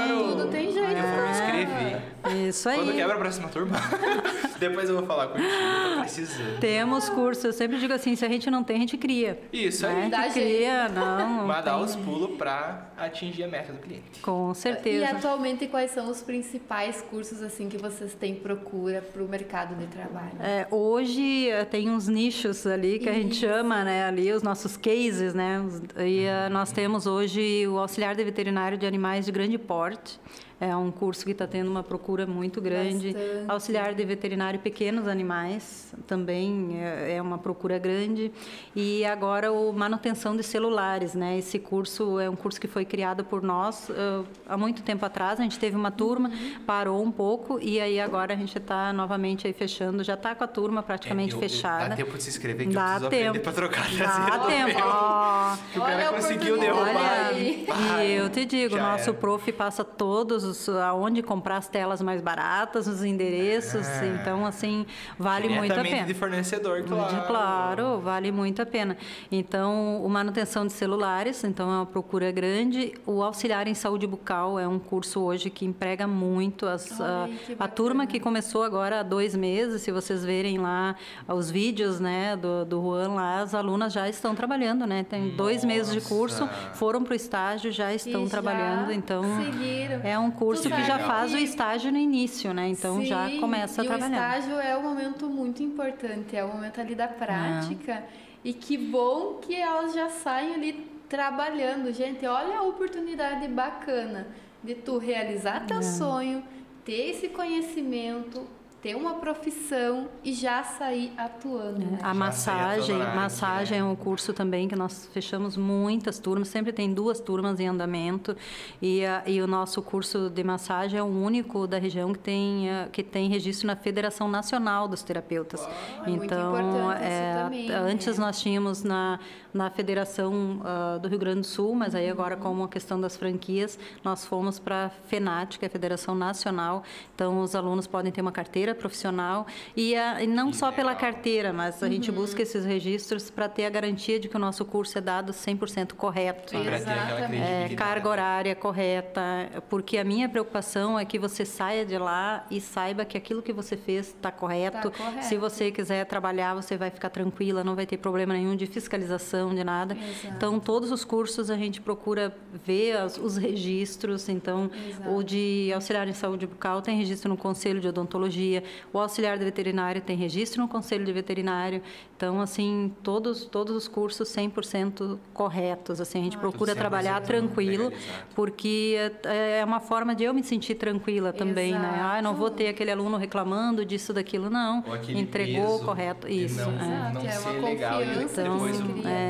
[0.09, 0.91] Tudo tem jeito.
[0.91, 1.31] Eu vou me né?
[1.31, 2.03] inscrever.
[2.49, 2.77] Isso aí.
[2.77, 3.77] Quando quebra a próxima turma?
[4.59, 5.49] Depois eu vou falar contigo,
[5.95, 6.61] tô precisando.
[6.61, 7.45] Temos cursos.
[7.45, 9.41] Eu sempre digo assim, se a gente não tem, a gente cria.
[9.51, 10.05] Isso né?
[10.05, 10.11] aí.
[10.11, 11.47] Dá A gente cria, não.
[11.47, 14.21] Mas dá os pulos pra atingir a meta do cliente.
[14.21, 15.07] Com E certeza.
[15.17, 19.87] atualmente quais são os principais cursos assim que vocês têm procura para o mercado de
[19.87, 20.33] trabalho?
[20.41, 24.77] É, hoje eh, tem uns nichos ali que a gente chama, né, ali os nossos
[24.77, 25.65] cases, né?
[25.99, 30.21] E eh, nós temos hoje o auxiliar de veterinário de animais de grande porte.
[30.61, 33.15] É um curso que está tendo uma procura muito grande.
[33.15, 33.45] Bastante.
[33.49, 38.31] Auxiliar de veterinário pequenos animais também é, é uma procura grande.
[38.77, 41.39] E agora o manutenção de celulares, né?
[41.39, 45.41] Esse curso é um curso que foi criado por nós eh, há muito tempo atrás.
[45.41, 46.61] A gente teve uma turma, Uhum.
[46.67, 50.05] parou um pouco e aí agora a gente está novamente aí fechando.
[50.05, 51.89] Já está com a turma praticamente É, eu- eu- fechada.
[51.89, 53.45] Dá tempo de se inscrever que eu Dá preciso aprender tempo.
[53.45, 54.79] pra trocar a Dá tempo.
[54.79, 54.85] meu.
[54.87, 57.31] Ó, Que o Olha cara a conseguiu derrubar.
[57.67, 59.19] Pá, e eu te digo, já nosso era.
[59.19, 64.07] prof passa todos os aonde comprar as telas mais baratas, os endereços, Ah.
[64.07, 64.85] então assim,
[65.19, 66.07] vale muito a pena.
[66.07, 67.27] de fornecedor, claro.
[67.27, 68.97] Claro, vale muito a pena.
[69.31, 72.95] Então, o manutenção de celulares, então é uma procura grande.
[73.07, 77.65] O auxiliar em saúde bucal é um curso hoje que emprega muito as, Olha a,
[77.65, 79.83] a turma que começou agora há dois meses.
[79.83, 80.95] Se vocês verem lá
[81.29, 85.05] os vídeos, né, do, do Juan lá, as alunas já estão trabalhando, né?
[85.09, 86.71] Tem dois meses de curso, Nossa.
[86.75, 88.93] foram para o estágio, já estão E já trabalhando.
[88.93, 90.01] Então, seguiram.
[90.03, 92.69] é um curso que já faz o que- estágio no início, né?
[92.69, 94.09] Então já Sim, começa a trabalhar.
[94.09, 98.05] o estágio é um momento muito importante, é o momento ali da prática.
[98.43, 101.93] E que bom que elas já saem ali trabalhando.
[101.93, 104.29] Gente, olha a oportunidade bacana
[104.65, 106.43] de tu realizar teu sonho,
[106.85, 108.47] ter esse conhecimento,
[108.83, 111.79] ter uma profissão e já sair atuando.
[111.81, 111.99] né?
[112.03, 116.73] A Já massagem, na massagem é um curso também que nós fechamos muitas turmas, sempre
[116.73, 118.35] tem duas turmas em andamento
[118.81, 122.71] e, a- e o nosso curso de massagem é o único da região que tem
[122.71, 125.61] eh, que tem registro na Federação Nacional dos Terapeutas.
[126.07, 128.25] é muito então, é, também, antes né?
[128.25, 129.19] nós tínhamos na
[129.53, 133.17] na Federação ah, do Rio Grande do Sul, mas aí agora como a questão das
[133.17, 136.83] franquias, nós fomos para a FENAT, que é a Federação Nacional.
[137.15, 140.95] Então os alunos podem ter uma carteira profissional e, a- e não Que só pela
[140.95, 141.93] carteira, mas a Uhum.
[141.93, 145.33] gente busca esses registros para ter a garantia de que o nosso curso é dado
[145.33, 146.57] 100% correto.
[146.57, 147.43] Exatamente.
[147.43, 149.21] É, carga horária correta,
[149.69, 153.53] porque a minha preocupação é que você saia de lá e saiba que aquilo que
[153.53, 154.91] você fez está correto.
[154.91, 155.25] Tá correto.
[155.27, 159.40] Se você quiser trabalhar, você vai ficar tranquila, não vai ter problema nenhum de fiscalização,
[159.49, 159.97] de nada.
[159.97, 160.35] Exato.
[160.37, 164.29] Então, todos os cursos a gente procura ver as- os registros.
[164.29, 165.11] Então, Exato.
[165.17, 168.63] o de auxiliar em saúde bucal tem registro no Conselho de Odontologia.
[168.93, 171.83] O auxiliar de veterinário tem registro no conselho de veterinário.
[172.17, 176.01] Então, assim, todos, todos os cursos 100% corretos.
[176.01, 178.25] Assim, a gente procura trabalhar tranquilo, legalizado.
[178.35, 182.01] porque é é uma forma de eu me sentir tranquila também, né?
[182.03, 184.83] Ah, eu não vou ter aquele aluno reclamando disso, daquilo, não.
[185.09, 186.29] Entregou peso correto.
[186.29, 186.61] Isso.
[186.61, 187.13] Não, é.
[187.13, 188.81] não Exato, é uma legal e confiança Então, depois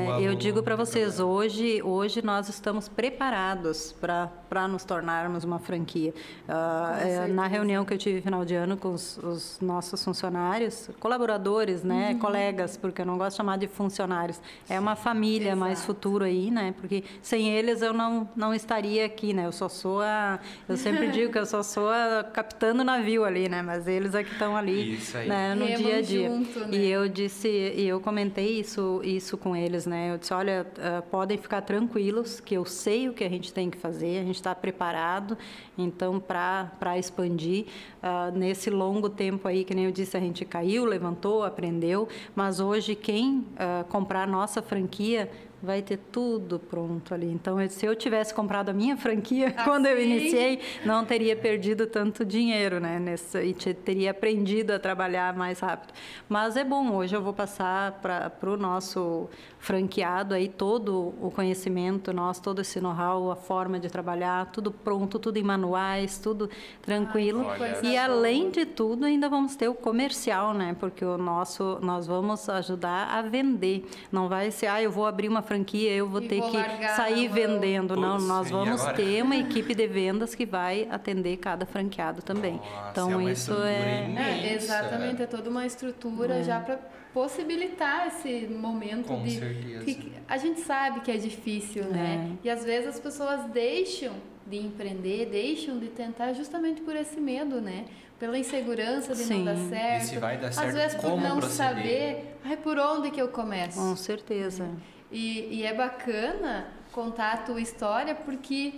[0.01, 6.13] é, eu digo para vocês, hoje, hoje nós estamos preparados para nos tornarmos uma franquia.
[6.47, 10.89] É, na reunião que eu tive no final de ano com os, os nossos funcionários,
[10.99, 12.19] colaboradores, né, Uhum.
[12.19, 15.87] colegas, porque eu não gosto de chamar de funcionários, é uma família mais Exato.
[15.87, 20.01] futuro aí, né, porque sem eles eu não, não estaria aqui, né, eu só sou
[20.01, 23.87] a, eu sempre digo que eu só sou a capitã do navio ali, né, mas
[23.87, 25.27] eles é que estão ali, Isso aí.
[25.29, 26.29] né, no Remam dia a dia.
[26.29, 26.67] junto, né?
[26.71, 30.11] E eu disse, e eu comentei isso, isso com eles, né?
[30.13, 33.69] Eu disse, olha, ah, podem ficar tranquilos que eu sei o que a gente tem
[33.69, 35.37] que fazer, a gente está preparado,
[35.77, 37.65] então para expandir
[38.03, 42.59] Ah, nesse longo tempo aí, que nem eu disse, a gente caiu, levantou, aprendeu, mas
[42.59, 45.29] hoje quem ah, comprar nossa franquia
[45.63, 47.27] vai ter tudo pronto ali.
[47.27, 50.09] Então, eu- se eu tivesse comprado a minha franquia quando eu Assim?
[50.09, 52.97] iniciei, não teria perdido tanto dinheiro, né?
[52.97, 55.93] Nesse, e te- teria aprendido a trabalhar mais rápido.
[56.27, 59.29] Mas é bom, hoje eu vou passar para o nosso
[59.61, 65.19] franqueado aí todo o conhecimento nosso, todo esse know-how, a forma de trabalhar, tudo pronto,
[65.19, 66.49] tudo em manuais, tudo
[66.81, 67.45] tranquilo.
[67.47, 70.75] Ai, e além de tudo, ainda vamos ter o comercial, né?
[70.79, 73.87] Porque o nosso, nós vamos ajudar a vender.
[74.11, 76.57] Não vai ser, ah, eu vou abrir uma franquia, eu vou E ter vou que
[76.57, 77.35] largar sair mão.
[77.35, 77.95] vendendo.
[77.95, 78.97] Não, Putz, nós vamos agora?
[78.97, 82.55] ter uma equipe de vendas que vai atender cada franqueado também.
[82.55, 84.11] Nossa, então é isso é.
[84.17, 86.79] É, exatamente, é toda uma estrutura já para
[87.13, 89.50] possibilitar esse momento Com de certeza.
[89.53, 92.37] Que a gente sabe que é difícil, né?
[92.43, 92.47] É.
[92.47, 94.13] E às vezes as pessoas deixam
[94.45, 97.85] de empreender, deixam de tentar justamente por esse medo, né?
[98.19, 99.43] Pela insegurança de Sim.
[99.43, 100.03] não dar certo.
[100.03, 101.55] E se vai dar Às certo, vezes por não proceder?
[101.75, 103.79] saber, ai, por onde que eu começo?
[103.79, 104.69] com certeza.
[105.11, 108.75] E, e é bacana contar a tua história porque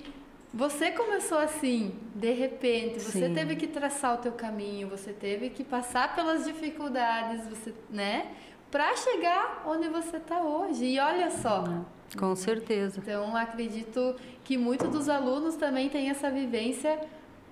[0.53, 3.33] você começou assim, de repente, você Sim.
[3.33, 8.27] teve que traçar o teu caminho, você teve que passar pelas dificuldades, você, né,
[8.73, 10.83] para chegar onde você está hoje.
[10.85, 11.63] E olha só,
[12.17, 12.99] Com certeza.
[12.99, 16.99] então acredito que muitos dos alunos também têm essa vivência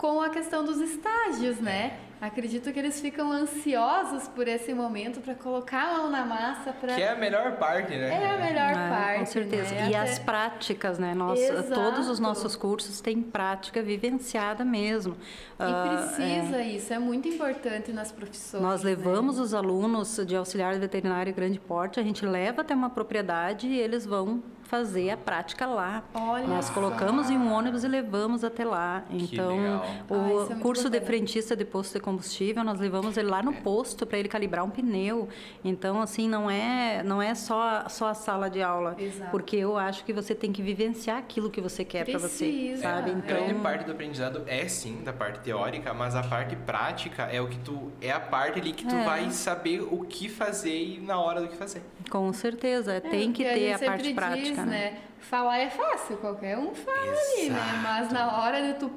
[0.01, 1.93] com a questão dos estágios, né?
[2.19, 6.95] Acredito que eles ficam ansiosos por esse momento para colocar a mão na massa para
[6.95, 8.09] Que é a melhor parte, né?
[8.09, 9.75] é a melhor É, parte, com certeza.
[9.75, 9.89] né?
[9.91, 11.13] E Até- as práticas, né?
[11.37, 11.73] Exato.
[11.79, 15.13] todos os nossos cursos têm prática vivenciada mesmo.
[15.13, 18.63] E Ah, precisa isso, é muito importante nas profissões.
[18.63, 18.89] Nós né?
[18.91, 23.79] levamos os alunos de auxiliar veterinário grande porte, a gente leva até uma propriedade e
[23.79, 26.01] eles vão fazer a prática lá.
[26.13, 26.73] Olha Nós só.
[26.73, 29.03] colocamos em um ônibus e levamos até lá.
[29.09, 29.81] Então.
[30.09, 33.43] Ah, o isso é curso de frentista de posto de combustível, nós levamos ele lá
[33.43, 35.27] no posto para ele calibrar um pneu.
[35.61, 39.29] Então, assim, não é não é só só a sala de aula, Exato.
[39.29, 43.09] porque eu acho que você tem que vivenciar aquilo que você quer para você, sabe?
[43.11, 43.13] é.
[43.13, 47.41] Então, Grande parte do aprendizado é sim da parte teórica, mas a parte prática é
[47.41, 49.03] o que tu é a parte ali que tu É.
[49.03, 51.81] vai saber o que fazer e na hora do que fazer.
[52.09, 54.97] com certeza, É, tem que ter a sempre parte diz, prática, né?
[55.19, 57.57] Falar é fácil, qualquer um fala ali, né?
[57.59, 57.77] Exato.
[57.83, 58.91] Mas na hora de tu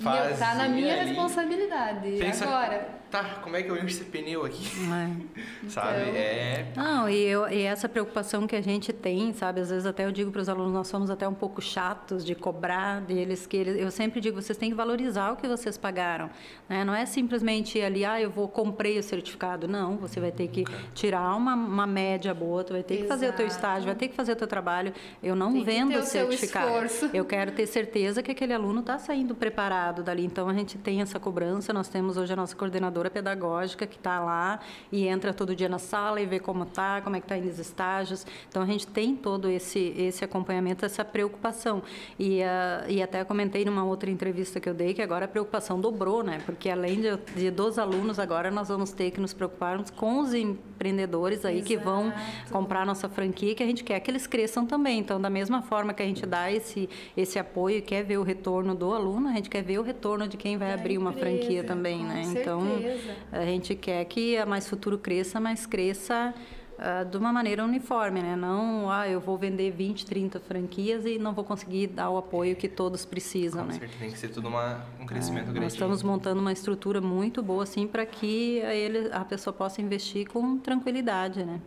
[0.00, 1.04] meu, tá na minha ali.
[1.10, 2.16] responsabilidade.
[2.18, 4.64] Pensa- Agora, Tá, como é que eu encho esse pneu aqui?
[4.88, 5.40] É.
[5.68, 6.02] Sabe?
[6.02, 6.66] Então- É.
[6.76, 9.60] Não, e, eu, e essa preocupação que a gente tem, sabe?
[9.60, 12.34] Às vezes até eu digo para os alunos, nós somos até um pouco chatos de
[12.34, 16.30] cobrar deles, que eles, eu sempre digo, vocês têm que valorizar o que vocês pagaram.
[16.68, 16.84] Né?
[16.84, 19.66] Não é simplesmente ali, ah, eu vou, comprei o certificado.
[19.66, 23.28] Não, você vai ter que tirar uma, uma média boa, tu vai ter que fazer
[23.28, 23.60] o teu Exato.
[23.60, 24.92] estágio, vai ter que fazer o teu trabalho.
[25.22, 26.70] Eu não Tem vendo o certificado.
[27.12, 30.24] Eu quero ter certeza que aquele aluno está saindo preparado dali.
[30.24, 31.72] Então, a gente tem essa cobrança.
[31.72, 34.60] Nós temos hoje a nossa coordenadora pedagógica que está lá
[34.90, 37.48] e entra todo dia na sala e vê como está, como é que está indo
[37.48, 38.26] os estágios.
[38.48, 41.82] Então, a gente tem todo esse, esse acompanhamento, essa preocupação.
[42.18, 45.80] E, ah, e até comentei numa outra entrevista que eu dei que agora a preocupação
[45.80, 46.42] dobrou, né?
[46.44, 50.34] Porque além de, de dos alunos, agora nós vamos ter que nos preocuparmos com os
[50.34, 52.52] empreendedores aí que vão Exato.
[52.52, 54.98] comprar nossa franquia, que a gente quer que eles cresçam também.
[54.98, 58.22] Então, da mesma forma que a gente dá esse, esse apoio e quer ver o
[58.22, 61.10] retorno do aluno, a gente quer ver o retorno de quem vai Da abrir uma
[61.10, 62.22] empresa, franquia também, com né?
[62.22, 62.60] Então,
[62.96, 63.16] certeza.
[63.32, 66.34] a gente quer que a Mais Futuro cresça, mas cresça
[66.78, 68.34] ah, de uma maneira uniforme, né?
[68.36, 72.56] Não, ah, eu vou vender 20, 30 franquias e não vou conseguir dar o apoio
[72.56, 73.78] que todos precisam, Com né?
[73.78, 75.60] certeza tem que ser tudo uma, um crescimento grande.
[75.60, 79.82] Nós estamos montando uma estrutura muito boa, assim, para que a, ele, a pessoa possa
[79.82, 81.60] investir com tranquilidade, né?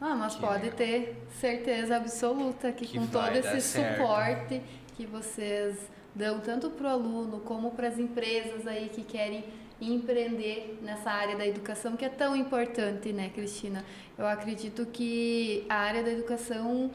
[0.00, 0.76] Ah, mas Que pode legal.
[0.76, 3.96] ter certeza absoluta que, Que com todo esse certo.
[3.98, 4.62] suporte
[4.96, 5.76] que vocês
[6.14, 9.44] dão tanto para o aluno como para as empresas aí que querem
[9.80, 13.84] empreender nessa área da educação que é tão importante, né, Cristina?
[14.16, 16.90] Eu acredito que a área da educação,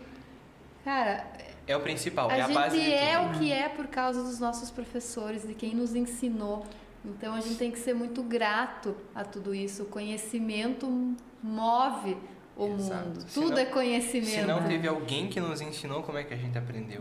[0.84, 1.26] cara,
[1.68, 4.24] É o principal, a é a base de gente é o que é por causa
[4.24, 6.66] dos nossos professores, de quem nos ensinou.
[7.04, 9.84] Então a gente tem que ser muito grato a tudo isso.
[9.84, 10.88] O conhecimento
[11.42, 12.18] move
[12.66, 13.08] o Exato.
[13.08, 13.22] mundo.
[13.28, 14.30] Se Tudo não- é conhecimento.
[14.30, 17.00] Se não teve alguém que nos ensinou, como é que a gente aprendeu?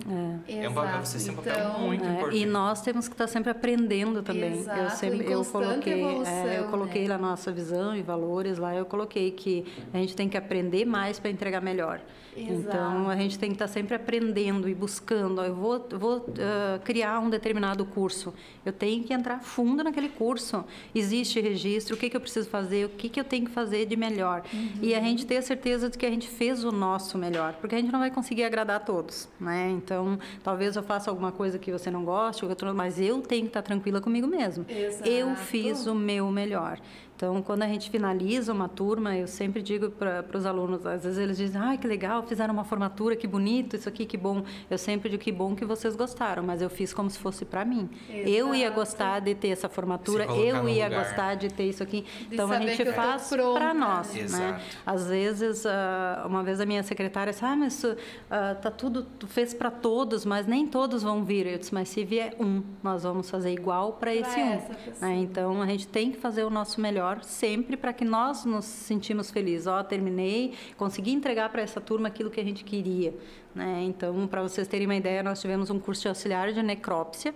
[0.49, 1.09] É um papel, Exato.
[1.09, 2.37] você tem um papel Então, muito É, importante.
[2.39, 4.59] e nós temos que estar sempre aprendendo também.
[4.59, 7.09] Exato, eu sempre em eu coloquei, evolução, é, eu coloquei né?
[7.09, 11.19] lá nossa visão e valores lá, eu coloquei que a gente tem que aprender mais
[11.19, 12.01] para entregar melhor.
[12.37, 15.43] Então a gente tem que estar sempre aprendendo e buscando.
[15.43, 18.33] Eu vou, vou ah, criar um determinado curso.
[18.65, 20.65] Eu tenho que entrar fundo naquele curso.
[20.95, 21.97] Existe registro.
[21.97, 22.87] O que, que eu preciso fazer?
[22.87, 24.43] O que, que eu tenho que fazer de melhor?
[24.81, 27.75] E a gente ter a certeza de que a gente fez o nosso melhor, porque
[27.75, 29.69] a gente não vai conseguir agradar a todos, né?
[29.71, 33.63] Então talvez eu faça alguma coisa que você não goste, mas eu tenho que estar
[33.63, 34.65] tranquila comigo mesmo.
[34.69, 35.41] Eu Exato.
[35.41, 36.79] fiz o meu melhor.
[37.21, 41.19] Então, quando a gente finaliza uma turma, eu sempre digo para os alunos, às vezes
[41.19, 44.43] eles dizem, ai, que legal, fizeram uma formatura, que bonito, isso aqui, que bom.
[44.71, 47.63] Eu sempre digo, que bom que vocês gostaram, mas eu fiz como se fosse para
[47.63, 47.91] mim.
[48.09, 48.81] Eu ia Exato.
[48.81, 51.05] gostar de ter essa formatura, eu ia lugar.
[51.05, 52.07] gostar de ter isso aqui.
[52.21, 54.23] De então, a gente faz para nós, né?
[54.23, 54.25] né?
[54.25, 54.65] Exato.
[54.87, 57.97] Às vezes, ah, uma vez a minha secretária disse, ah, mas isso,
[58.31, 61.47] ah, tá tudo, tu fez para todos, mas nem todos vão vir.
[61.47, 64.59] Eu disse, mas se vier um, nós vamos fazer igual para esse um.
[65.03, 65.17] né?
[65.17, 69.31] Então, a gente tem que fazer o nosso melhor sempre para que nós nos sentimos
[69.31, 69.67] felizes.
[69.67, 73.15] Ó, terminei, consegui entregar para essa turma aquilo que a gente queria.
[73.55, 73.83] Né?
[73.85, 77.35] Então, para vocês terem uma ideia, nós tivemos um curso de auxiliar de necrópsia.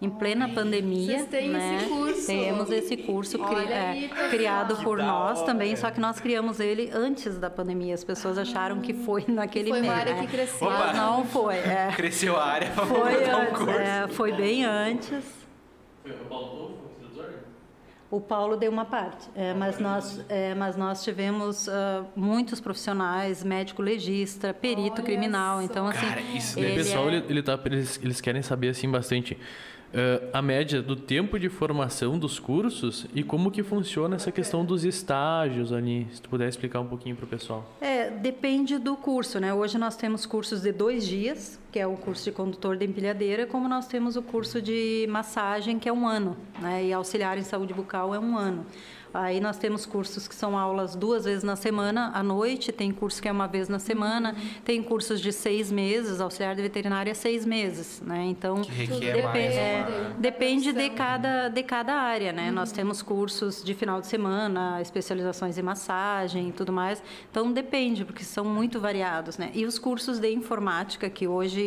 [0.00, 1.76] Em plena pandemia, Vocês têm né?
[1.76, 2.26] esse curso?
[2.26, 4.30] Temos esse curso cri- é, aí, pessoal.
[4.30, 5.46] criado por nós hora.
[5.46, 7.94] também, só que nós criamos ele antes da pandemia.
[7.94, 10.00] As pessoas acharam que foi naquele Foi uma mês.
[10.00, 10.20] área né?
[10.22, 10.68] que cresceu.
[10.68, 10.92] Mas Opa.
[10.94, 11.54] não foi.
[11.54, 11.92] é.
[11.94, 13.70] Cresceu a área, vamos Foi, um curso.
[13.70, 15.24] é, foi bem antes.
[16.02, 16.81] Foi o Paulo?
[18.12, 23.42] O Paulo deu uma parte, é, mas, nós, é, mas nós tivemos ah, muitos profissionais,
[23.42, 25.56] médico legista, perito Olha criminal.
[25.56, 25.62] só.
[25.62, 28.68] Então, assim, Cara, isso Ele o pessoal, é- ele, ele tá, eles, eles querem saber
[28.68, 29.38] assim bastante
[29.94, 34.62] eh, a média do tempo de formação dos cursos e como que funciona essa questão
[34.62, 36.06] dos estágios ali.
[36.12, 37.64] Se tu puder explicar um pouquinho para o pessoal.
[37.80, 39.54] É, depende do curso, né?
[39.54, 43.46] Hoje nós temos cursos de dois dias, que é o curso de condutor de empilhadeira,
[43.46, 46.84] como nós temos o curso de massagem, que é um ano, né?
[46.84, 48.66] E auxiliar em saúde bucal é um ano.
[49.14, 53.20] Aí nós temos cursos que são aulas duas vezes na semana, à noite, tem curso
[53.20, 57.14] que é uma vez na semana, tem cursos de seis meses, auxiliar de veterinária é
[57.14, 58.24] seis meses, né?
[58.24, 60.14] Então, Que requer Depe- mais é, uma...
[60.18, 62.50] Depende de cada, de cada área, né?
[62.50, 67.02] Nós temos cursos de final de semana, especializações em massagem e tudo mais.
[67.30, 69.50] Então, depende, porque são muito variados, né?
[69.52, 71.61] E os cursos de informática, que hoje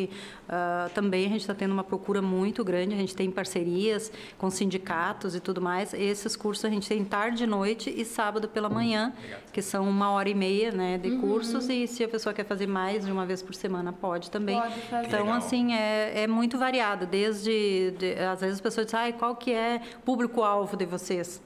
[0.50, 4.50] ah, também a gente está tendo uma procura muito grande, a gente tem parcerias com
[4.50, 5.94] sindicatos e tudo mais.
[5.94, 9.14] Esses cursos a gente tem tarde e noite e sábado pela manhã,
[9.54, 11.68] que são uma hora e meia, né, de cursos.
[11.70, 14.60] E se a pessoa quer fazer mais de uma vez por semana, pode também.
[14.60, 15.08] Pode fazer.
[15.08, 15.38] Então, Legal.
[15.38, 17.06] assim, é, é muito variado.
[17.06, 21.42] Desde, de- às vezes as pessoas dizem, ah, qual que é o público-alvo de vocês?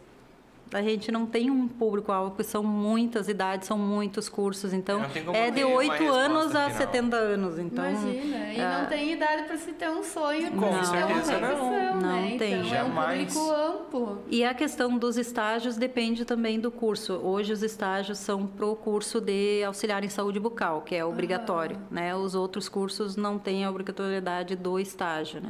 [0.72, 4.72] A gente não tem um público-alvo, porque são muitas idades, são muitos cursos.
[4.72, 6.78] Então, Não tem como é de uma 8 resposta anos a final.
[6.78, 7.60] 70 anos.
[7.60, 10.92] Então, Imagina, e ah, não tem idade para se ter um sonho, Com para se
[10.92, 11.58] ter uma certeza não.
[11.58, 12.36] profissão, Não né?
[12.38, 12.54] tem.
[12.54, 13.20] Então, Jamais.
[13.36, 14.22] é um público amplo.
[14.30, 17.14] E a questão dos estágios depende também do curso.
[17.14, 22.16] Hoje os estágios são pro curso de auxiliar em saúde bucal, que é obrigatório, né?
[22.16, 25.50] Os outros cursos não têm a obrigatoriedade do estágio, né?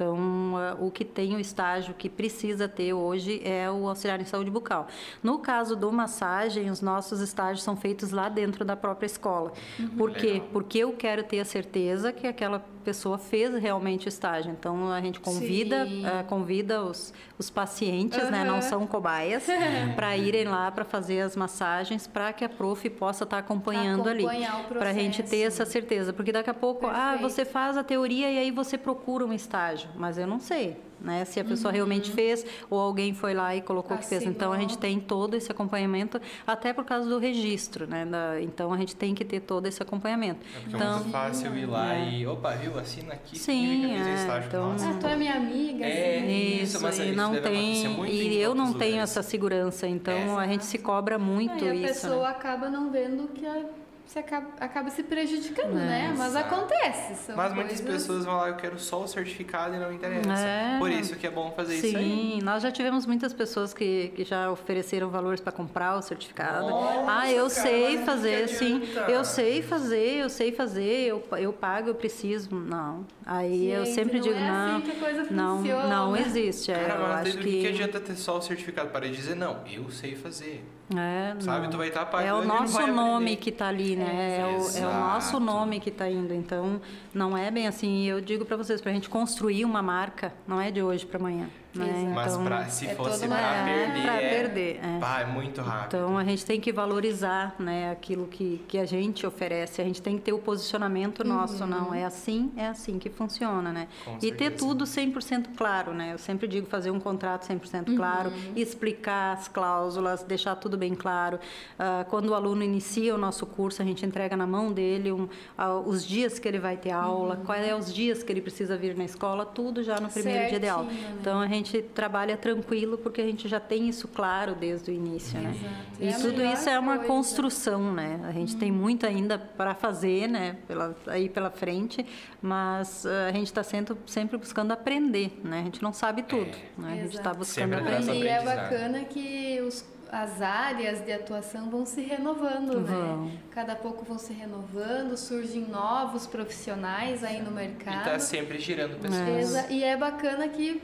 [0.00, 4.24] Então, ah, o que tem o estágio que precisa ter hoje é o auxiliar em
[4.24, 4.88] saúde bucal.
[5.22, 9.52] No caso do massagem, os nossos estágios são feitos lá dentro da própria escola.
[9.98, 10.32] Por quê?
[10.32, 10.48] Legal.
[10.54, 14.50] Porque eu quero ter a certeza que aquela pessoa fez realmente o estágio.
[14.50, 18.42] Então, a gente convida, ah, convida os, os pacientes, né?
[18.42, 19.46] Não são cobaias,
[19.94, 24.24] para irem lá para fazer as massagens, para que a prof possa estar acompanhando ali.
[24.24, 26.12] Acompanhar o Para a gente ter essa certeza.
[26.12, 27.20] Porque daqui a pouco, ah, Perfeito.
[27.20, 29.89] você faz a teoria e aí você procura um estágio.
[29.96, 30.76] Mas eu não sei.
[31.00, 31.24] Né?
[31.24, 34.22] Se a pessoa realmente fez ou alguém foi lá e colocou que fez.
[34.22, 34.68] Então a Assinou.
[34.68, 38.04] gente tem todo esse acompanhamento, até por causa do registro, né?
[38.04, 40.40] Da- então a gente tem que ter todo esse acompanhamento.
[40.54, 42.10] É porque é então, muito fácil ir lá é.
[42.10, 43.38] e, opa, viu, assina aqui.
[43.38, 44.48] Sim, que é, estágio.
[44.48, 46.18] então- Nossa, Ah, tu é minha amiga, É.
[46.18, 46.28] assim.
[46.56, 49.10] Isso, Isso, mas e não tem, e eu não tenho lugares.
[49.10, 52.02] essa segurança, então a gente se cobra muito Aí a isso.
[52.02, 52.34] pessoa né?
[52.34, 53.62] acaba não vendo que a
[54.10, 56.12] você acaba, acaba se prejudicando, né?
[56.18, 56.52] Mas Exato.
[56.52, 57.14] acontece.
[57.26, 60.32] São Mas muitas coisas- pessoas vão lá, eu quero só o certificado e não interessa.
[60.32, 60.78] É.
[60.80, 62.02] Por isso que é bom fazer isso aí.
[62.02, 66.66] Sim, nós já tivemos muitas pessoas que, que já ofereceram valores para comprar o certificado.
[67.06, 68.82] ah, eu cara, sei mas fazer, sim.
[69.08, 72.52] Eu sei fazer, eu sei fazer, eu, eu pago, eu preciso.
[72.52, 73.06] Não.
[73.24, 74.76] Aí eu Gente, sempre não digo, é não.
[74.78, 75.86] assim que a coisa não, funciona.
[75.88, 76.72] não existe.
[76.72, 79.36] É, Cara, eu mas acho do que, que adianta ter só o certificado para dizer,
[79.36, 80.64] não, eu sei fazer.
[80.92, 81.62] É, Sabe?
[81.66, 81.70] não.
[81.70, 83.36] Tu vai estar É pagando o e não nosso nome aprender.
[83.36, 84.38] que está ali, né?
[84.40, 86.34] É, o, é o nosso nome que está indo.
[86.34, 86.80] Então,
[87.14, 88.04] não é bem assim.
[88.04, 91.18] Eu digo para vocês, para a gente construir uma marca, não é de hoje para
[91.18, 91.48] amanhã.
[91.74, 92.12] Né?
[92.14, 94.98] Mas Então, pra, se é fosse é, perder, pra é, perder, é.
[94.98, 95.96] Pá, é muito rápido.
[95.96, 99.80] Então a gente tem que valorizar, né, aquilo que, que a gente oferece.
[99.80, 103.72] A gente tem que ter o posicionamento nosso, não é assim, é assim que funciona,
[103.72, 103.88] né?
[104.04, 106.12] Com e ter tudo 100% claro, né?
[106.12, 111.38] Eu sempre digo fazer um contrato 100% claro, explicar as cláusulas, deixar tudo bem claro.
[111.78, 115.28] Ah, quando o aluno inicia o nosso curso, a gente entrega na mão dele um,
[115.56, 118.76] ah, os dias que ele vai ter aula, quais é os dias que ele precisa
[118.76, 120.86] vir na escola, tudo já no primeiro dia de aula.
[120.86, 121.16] Certinho, né?
[121.20, 121.59] Então a gente
[121.94, 125.50] trabalha tranquilo porque a gente já tem isso claro desde o início, né?
[125.50, 125.74] Exato.
[126.02, 127.08] E É a tudo isso é uma coisa.
[127.12, 128.20] construção, né?
[128.24, 130.56] A gente tem muito ainda para fazer, né?
[130.66, 132.04] Pela, aí pela frente,
[132.40, 135.60] mas eh, a gente está sempre, sempre buscando aprender, né?
[135.60, 136.92] A gente não sabe tudo, né?
[136.92, 138.24] A gente está buscando Sempre aprender.
[138.24, 143.26] E é bacana que os, as áreas de atuação vão se renovando, Vão.
[143.26, 143.32] né?
[143.50, 148.04] Cada pouco vão se renovando, surgem novos profissionais aí no E mercado.
[148.04, 149.28] tá sempre girando pessoas.
[149.38, 150.82] Exa- E é bacana que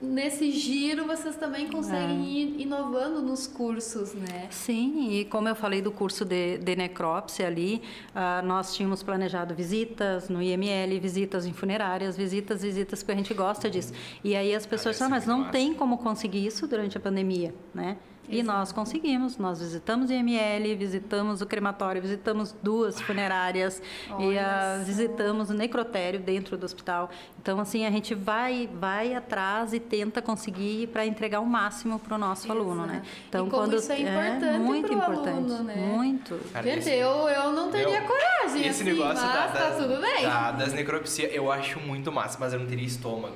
[0.00, 2.28] nesse giro vocês também conseguem É.
[2.28, 4.46] ir inovando nos cursos, né?
[4.50, 7.82] Sim, e como eu falei do curso de, de necrópsia ali,
[8.14, 13.32] ah, nós tínhamos planejado visitas no IML, visitas em funerárias, visitas, visitas, porque a gente
[13.34, 13.92] gosta disso.
[14.22, 15.52] E aí as pessoas falam, mas não massa.
[15.52, 17.96] tem como conseguir isso durante a pandemia, né?
[18.28, 24.46] E nós conseguimos, nós visitamos o IML, visitamos o crematório, visitamos duas funerárias e Olha
[24.46, 24.84] ah, só.
[24.84, 27.10] visitamos o necrotério dentro do hospital.
[27.40, 32.14] Então, assim, a gente vai, vai atrás e tenta conseguir para entregar o máximo para
[32.14, 33.02] o nosso aluno, né?
[33.32, 35.74] E como isso é importante muito pro importante, aluno, né?
[35.76, 36.38] muito.
[36.52, 39.76] Cara, Gente, eu, eu não teria Meu, coragem, Esse assim, negócio mas da, tá das,
[39.76, 40.22] tudo bem.
[40.24, 43.34] da- das necropsias, eu acho muito massa, mas eu não teria estômago.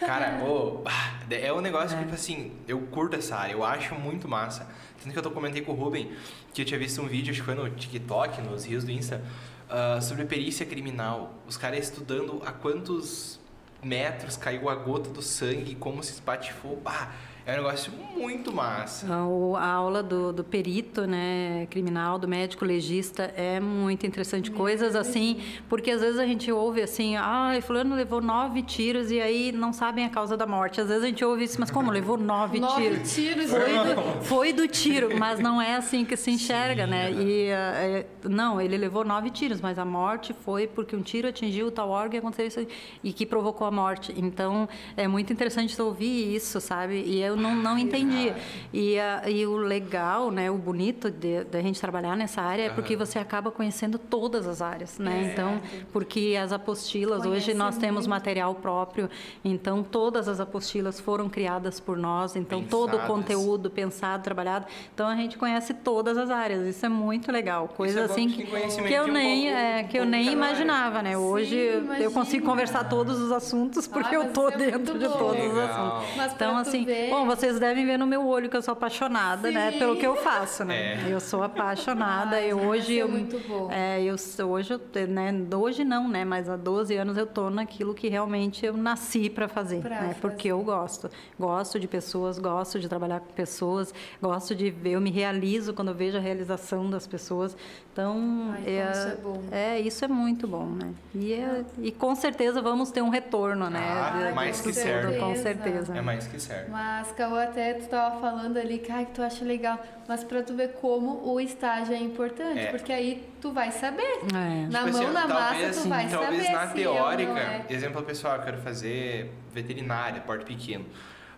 [0.00, 0.38] Cara,
[0.86, 4.66] ah, é um negócio que, tipo assim, eu curto essa área, eu acho muito massa.
[5.02, 6.12] Tanto que eu tô- comentei com o Ruben
[6.52, 9.22] que eu tinha visto um vídeo, acho que foi no TikTok, nos rios do Insta,
[9.68, 11.34] ah, sobre perícia criminal.
[11.46, 13.38] Os caras estudando a quantos
[13.82, 16.76] metros caiu a gota do sangue, como se espatifou.
[16.78, 17.12] Pá,
[17.48, 19.10] é um negócio muito massa.
[19.14, 24.50] A, o- a aula do, do perito, né, criminal, do médico legista é muito interessante.
[24.50, 29.18] Coisas assim, porque às vezes a gente ouve assim, ah, fulano levou nove tiros e
[29.18, 30.78] aí não sabem a causa da morte.
[30.78, 33.14] Às vezes a gente ouve isso, mas como levou nove, Nove tiros?
[33.14, 33.94] tiros, Foi né?
[33.94, 37.10] do, foi do tiro, mas não é assim que se enxerga, né?
[37.12, 41.26] E ah, é, não, ele levou nove tiros, mas a morte foi porque um tiro
[41.28, 42.66] atingiu tal órgão e aconteceu isso
[43.02, 44.12] e que provocou a morte.
[44.18, 44.68] Então
[44.98, 47.02] é muito interessante ouvir isso, sabe?
[47.06, 48.36] E eu não, não entendia.
[48.72, 52.68] E, ah, e o legal, né, o bonito de- da gente trabalhar nessa área é
[52.70, 55.30] porque você acaba conhecendo todas as áreas, né?
[55.32, 55.60] Então,
[55.92, 58.10] porque as apostilas, hoje Conhece nós temos muito.
[58.10, 59.08] material próprio,
[59.44, 63.06] então todas as apostilas foram criadas por nós, então todo o Pensadas.
[63.06, 64.66] conteúdo pensado, trabalhado.
[64.94, 66.66] Então a gente conhece todas as áreas.
[66.66, 67.68] Isso é muito legal.
[67.68, 71.16] Coisa é assim que que, eu um nem pouco- é, que eu nem imaginava, né?
[71.16, 72.10] Hoje eu imagina.
[72.10, 75.96] consigo conversar todos os assuntos porque Ah, eu tô é dentro de todos os Legal.
[75.98, 76.16] assuntos.
[76.16, 79.70] Mas Então assim, bom, vocês devem ver no meu olho que eu sou apaixonada, né?
[79.72, 79.78] Sim.
[79.78, 80.94] Pelo que eu faço, né?
[81.08, 81.12] É.
[81.12, 83.68] Eu sou apaixonada Ai, e hoje é eu muito bom.
[83.70, 87.50] é, eu sou- hoje eu, né, hoje não, né, mas há 12 anos eu tô
[87.50, 90.16] naquilo que realmente eu nasci para fazer, Pra né?
[90.20, 91.10] Porque eu gosto.
[91.38, 95.88] Gosto de pessoas, gosto de trabalhar com pessoas, gosto de ver, eu me realizo quando
[95.88, 97.56] eu vejo a realização das pessoas.
[97.92, 99.42] Então, Ai, como isso é bom.
[99.50, 100.92] é, isso é muito bom, né?
[101.14, 103.80] E, é- e com certeza vamos ter um retorno, né?
[103.82, 105.18] Ah, de- mais que certo.
[105.18, 105.42] Com Certeza.
[105.42, 105.96] certeza.
[105.98, 106.70] É mais que certo.
[106.70, 109.84] Mas, Cauã, até tu tava falando ali que, que tu acha legal.
[110.06, 112.60] Mas pra tu ver como o estágio é importante.
[112.60, 112.66] É.
[112.70, 114.20] Porque aí tu vai saber.
[114.32, 114.68] É.
[114.70, 116.94] Na Tipo mão, assim, na talvez, massa, tu vai talvez saber na se é ou
[116.94, 117.66] teórica, é.
[117.70, 120.86] exemplo pessoal, eu quero fazer veterinária, porte pequeno.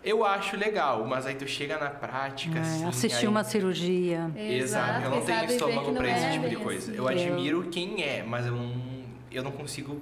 [0.04, 4.30] Eu acho legal, mas aí tu chega na prática, É, assim, assistir aí- uma cirurgia.
[4.36, 6.90] Exato, eu não tenho estômago pra esse é tipo de coisa.
[6.90, 6.98] assim.
[6.98, 8.72] Eu admiro quem é, mas eu não,
[9.30, 10.00] eu não consigo.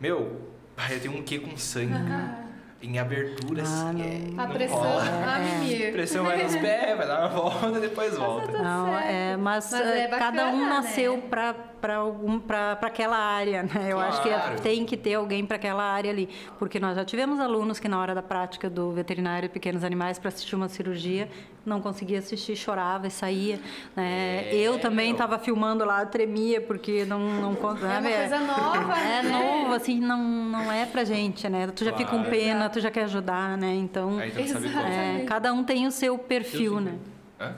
[0.00, 0.42] Meu,
[0.90, 1.92] eu tenho um quê com sangue.
[2.80, 5.02] Em abertura, Ah, assim, é, A não pressão, rola.
[5.02, 5.88] a mimir.
[5.88, 8.52] A pressão vai nos pés, vai dar uma volta e depois volta.
[8.52, 11.22] Tá Não, é, mas, Mas é eh, cada um bacana, nasceu né?
[11.28, 12.02] para para
[12.46, 13.86] para aquela área, né?
[13.90, 14.60] Eu acho que Claro.
[14.60, 17.98] tem que ter alguém para aquela área ali, porque nós já tivemos alunos que na
[18.00, 21.28] hora da prática do veterinário pequenos animais para assistir uma cirurgia
[21.64, 23.60] não conseguia assistir, chorava e saía.
[23.94, 24.48] Né?
[24.50, 27.18] É, eu também estava filmando lá, tremia, porque não...
[27.20, 28.08] não É uma sabe?
[28.14, 29.30] coisa nova, É né?
[29.30, 31.66] novo, assim, não, não é pra gente, né?
[31.74, 32.30] Tu já fica com Claro.
[32.30, 33.74] pena, tu já quer ajudar, né?
[33.74, 36.94] Então, é, cada um tem o seu perfil, né?
[37.38, 37.54] Hã?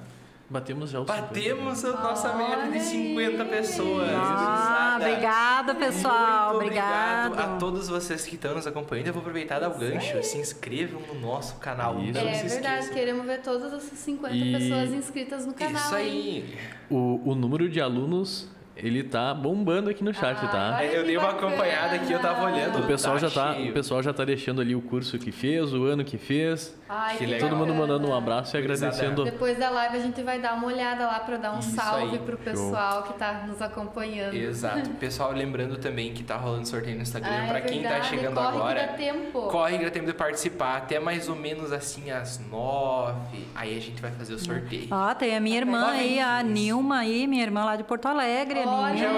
[0.51, 4.11] Batemos já o Batemos a nossa meta de 50 pessoas.
[4.13, 6.55] Ah, obrigado, pessoal.
[6.55, 7.39] Muito Obrigado.
[7.39, 9.07] a todos vocês que estão nos acompanhando.
[9.07, 10.21] Eu vou aproveitar e dar o gancho.
[10.25, 12.01] Se inscrevam no nosso canal.
[12.01, 12.21] Isso.
[12.21, 12.95] Não É se verdade, esqueçam.
[12.95, 15.81] queremos ver todas essas 50 E- pessoas inscritas no canal.
[15.85, 16.59] Isso aí.
[16.91, 18.49] O, o número de alunos,
[18.83, 20.77] ele tá bombando aqui no chat, Ah, tá?
[20.79, 21.49] olha Eu dei uma bacana.
[21.55, 22.79] acompanhada aqui, eu tava olhando.
[22.81, 23.71] O pessoal, já tá, cheio.
[23.71, 26.77] o pessoal já tá deixando ali o curso que fez, o ano que fez.
[26.89, 27.49] Ai, Que que legal.
[27.49, 29.25] Todo mundo mandando um abraço e agradecendo.
[29.25, 32.13] Depois da live a gente vai dar uma olhada lá para dar um Isso salve
[32.17, 32.19] aí.
[32.19, 34.35] pro pessoal que tá nos acompanhando.
[34.35, 34.91] Exato.
[35.01, 37.31] Pessoal, lembrando também que tá rolando sorteio no Instagram.
[37.33, 38.87] Ah, é pra quem tá chegando corre agora.
[38.87, 39.41] dá tempo.
[39.49, 40.77] Corre que dá tempo de participar.
[40.79, 43.47] Até mais ou menos assim às nove.
[43.55, 44.89] Aí a gente vai fazer o sorteio.
[44.91, 48.61] Ó, tem a minha irmã aí, a Nilma aí, minha irmã lá de Porto Alegre,
[48.61, 49.11] a Olha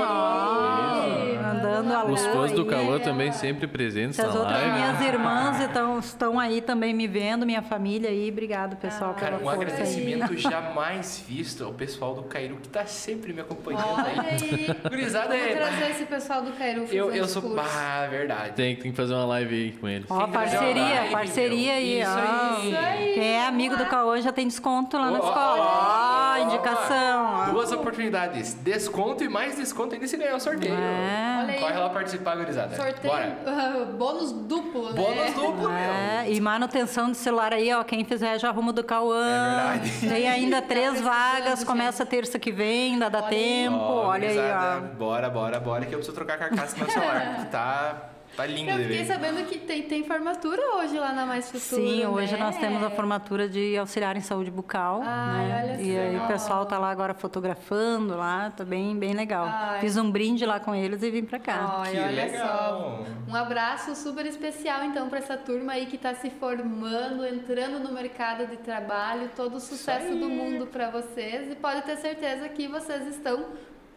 [1.53, 2.69] Andando Os fãs do aí.
[2.69, 4.73] Cauã também sempre presentes As na outras live.
[4.73, 8.31] minhas irmãs estão, estão aí também me vendo, minha família aí.
[8.31, 9.73] Obrigado, pessoal, Cara, pela um força aí.
[9.73, 14.67] agradecimento jamais visto ao pessoal do Cairu que tá sempre me acompanhando Olha aí.
[14.71, 14.89] aí.
[14.89, 15.55] Gurizada Vamos é.
[15.55, 17.43] trazer esse pessoal do Cairu Eu, eu sou.
[17.43, 17.61] cursos.
[17.77, 18.53] Ah, verdade.
[18.53, 20.07] Tem, tem que fazer uma live aí com eles.
[20.11, 22.01] Ó, parceria, live, parceria aí.
[22.01, 22.15] Isso ó.
[22.59, 22.69] aí.
[22.69, 23.13] Isso aí.
[23.15, 25.63] Quem é amigo do Cauã já tem desconto lá na Ó, ó, escola.
[25.63, 27.53] ó, Ó, ó, indicação.
[27.53, 28.55] Duas oportunidades.
[28.55, 30.75] Desconto e mais desconto ainda se ganhar o sorteio.
[30.75, 31.47] É.
[31.49, 31.59] Aí.
[31.61, 32.77] Corre lá participar, gurizada.
[32.77, 33.37] Sorteio, Bora.
[33.47, 35.03] ah, bônus duplo, né?
[35.03, 35.79] Bônus duplo, meu.
[35.79, 37.83] É, e manutenção de celular aí, ó.
[37.83, 39.27] Quem fizer já arruma do Cauã.
[39.27, 40.09] É verdade.
[40.09, 41.67] Tem ainda três precisando, vagas, gente.
[41.67, 43.35] começa terça que vem, ainda dá Olha aí.
[43.35, 43.77] tempo.
[43.77, 44.81] Ó, Olha aí, ó.
[44.97, 47.37] Bora, bora, bora, que eu preciso trocar a carcaça do meu celular.
[47.39, 47.97] que tá,
[48.37, 52.07] tá lindo Eu fiquei sabendo que tem, tem formatura hoje lá na Mais Futuro, Sim,
[52.07, 52.39] hoje né?
[52.39, 55.01] nós temos a formatura de auxiliar em saúde bucal.
[55.05, 55.63] Ai, né?
[55.75, 59.47] olha E aí o pessoal tá lá agora fotografando lá, tá bem, bem legal.
[59.47, 59.81] Ai.
[59.81, 61.77] Fiz um brinde lá com eles e vim pra cá.
[61.81, 63.05] Olha, Que olha legal.
[63.07, 63.31] só.
[63.31, 67.93] Um abraço super especial, então, para essa turma aí que está se formando, entrando no
[67.93, 69.31] mercado de trabalho.
[69.37, 71.51] Todo o sucesso do mundo para vocês.
[71.51, 73.47] E pode ter certeza que vocês estão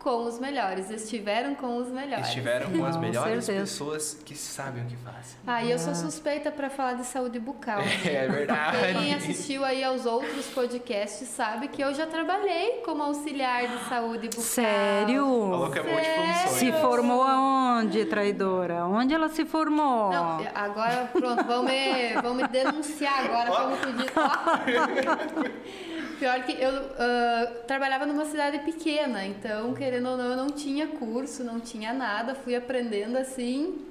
[0.06, 0.92] com os melhores.
[0.92, 2.28] Estiveram com os melhores.
[2.28, 3.62] Estiveram com as melhores certeza.
[3.66, 5.36] pessoas que sabem o que fazem.
[5.48, 7.80] Ah, e eu sou suspeita para falar de saúde bucal.
[7.80, 8.02] né?
[8.06, 8.78] É verdade.
[9.00, 14.28] Quem assistiu aí aos outros podcasts sabe que eu já trabalhei como auxiliar de saúde
[14.28, 14.44] bucal.
[14.44, 15.26] Sério?
[15.26, 16.50] Falou que é multifunções.
[16.52, 18.86] Se formou aonde, traidora?
[18.86, 20.12] Onde ela se formou?
[20.12, 24.12] Não, agora pronto, vão me, vão me denunciar agora como pedir.
[24.16, 25.86] Ó.
[26.20, 30.88] Pior que eu ah, trabalhava numa cidade pequena, então, querendo ou não, eu não tinha
[30.88, 33.86] curso, não tinha nada, fui aprendendo assim.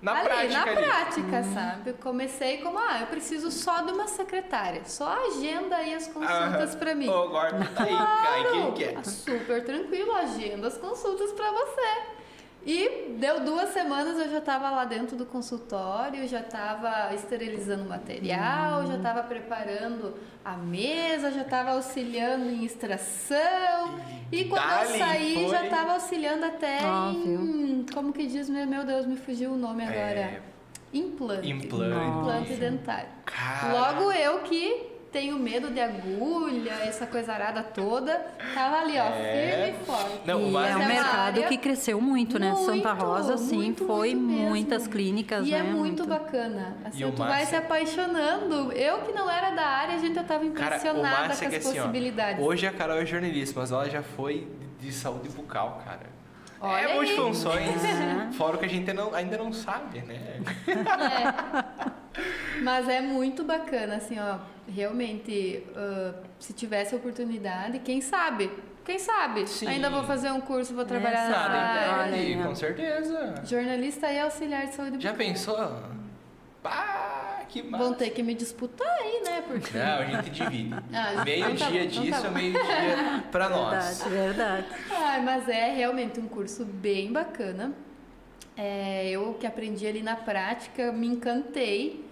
[0.00, 0.76] Na ali, prática na ali.
[0.76, 1.90] prática, sabe?
[1.90, 6.74] Eu comecei como, ah, eu preciso só de uma secretária, só agenda aí as consultas
[6.74, 7.08] Ah, pra mim.
[7.08, 9.04] Ô, Gordo, aí, cai quem quer.
[9.06, 12.23] Super tranquilo, agenda as consultas pra você.
[12.66, 17.88] E deu duas semanas, eu já estava lá dentro do consultório, já estava esterilizando o
[17.88, 23.98] material, já estava preparando a mesa, já estava auxiliando em extração.
[24.32, 25.48] E quando Dali, eu saí, foi.
[25.48, 27.84] já estava auxiliando até Ah, em.
[27.92, 28.48] Como que diz?
[28.48, 30.00] Meu, meu Deus, me fugiu o nome agora.
[30.20, 30.40] É,
[30.92, 31.48] Implante.
[31.50, 32.06] Implante.
[32.18, 33.08] Implante dentário.
[33.26, 33.72] Cara.
[33.72, 38.20] Logo eu que tenho medo de agulha, essa coisa arada toda,
[38.52, 39.70] tava ali, ó, É.
[39.70, 40.20] firme e forte.
[40.26, 42.52] Não, o E é um Essa mercado área- que cresceu muito, né?
[42.56, 44.48] Santa Muito, Rosa, sim, muito, foi muito mesmo.
[44.48, 45.58] muitas clínicas, E né?
[45.58, 46.76] é muito, bacana.
[46.84, 48.72] E Assim, o tu vai massa- se apaixonando.
[48.72, 51.56] Eu que não era da área, a gente já tava Cara, impressionada massa com é
[51.58, 52.44] as assim, ó, possibilidades.
[52.44, 54.48] hoje a Carol é jornalista, mas ela já foi
[54.80, 56.12] de, de saúde bucal, cara.
[56.60, 56.94] Olha é aí.
[56.96, 57.80] multifunções,
[58.36, 60.40] fora o que a gente não- ainda não sabe, né?
[62.62, 64.38] Mas é muito bacana, assim, ó.
[64.68, 68.50] Realmente, ah, se tivesse oportunidade, quem sabe?
[68.84, 69.46] Quem sabe?
[69.48, 69.66] Sim.
[69.66, 72.38] Ainda vou fazer um curso, vou trabalhar Essa na Nada área.
[72.40, 72.48] ó.
[72.48, 73.34] com certeza.
[73.46, 75.78] Jornalista e auxiliar de saúde Já pensou?
[76.62, 77.84] Pá, que massa.
[77.84, 79.42] Vão ter que me disputar aí, né?
[79.46, 79.76] Porque.
[79.76, 80.74] Não, a gente divide.
[80.92, 84.02] Ah, meio então tá dia bom, então disso, tá meio dia pra nós.
[84.04, 84.66] Verdade, verdade.
[84.90, 87.72] Ai, mas é realmente um curso bem bacana.
[88.56, 92.04] É, eu que aprendi ali na prática, me encantei.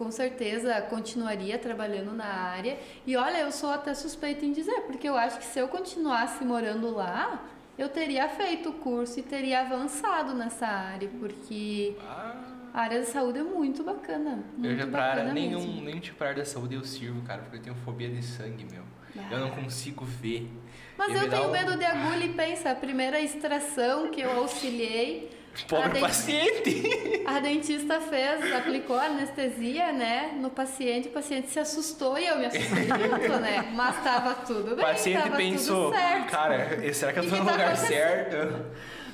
[0.00, 2.78] Com certeza continuaria trabalhando na área.
[3.06, 6.42] E olha, eu sou até suspeita em dizer, porque eu acho que se eu continuasse
[6.42, 7.44] morando lá,
[7.76, 12.34] eu teria feito o curso e teria avançado nessa área, porque Ah,
[12.72, 14.42] a área da saúde é muito bacana.
[14.56, 15.82] Muito eu já pra área, nenhum, mesmo.
[15.82, 18.64] nenhum tipo de área da saúde eu sirvo, cara, porque eu tenho fobia de sangue,
[18.72, 18.84] meu.
[19.30, 20.48] Eu não consigo ver.
[20.96, 24.22] Mas eu me dá tenho um- medo de agulha e pensa, a primeira extração que
[24.22, 25.30] eu auxiliei,
[25.68, 27.22] Pobre den- paciente.
[27.26, 32.46] a dentista fez, aplicou anestesia, né, no paciente, o paciente se assustou e eu me
[32.46, 33.68] assustei junto, né?
[33.74, 36.30] Mas tava tudo O bem, paciente tava pensou, tudo certo.
[36.30, 38.64] cara, será que eu O tô que no tá lugar certo?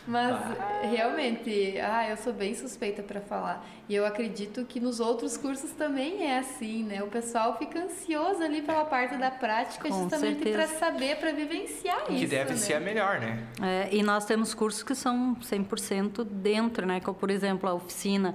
[0.07, 0.37] Mas
[0.91, 3.65] realmente, ah, eu sou bem suspeita pra falar.
[3.89, 7.03] E eu acredito que nos outros cursos também é assim, né?
[7.03, 10.79] O pessoal fica ansioso ali pela parte da prática, Com justamente pra certeza.
[10.79, 12.19] saber, pra vivenciar isso.
[12.19, 12.57] Que deve né?
[12.57, 13.45] ser a melhor, né?
[13.63, 17.01] É, e nós temos cursos que são 100% dentro, né?
[17.01, 18.35] Como, por exemplo, a oficina,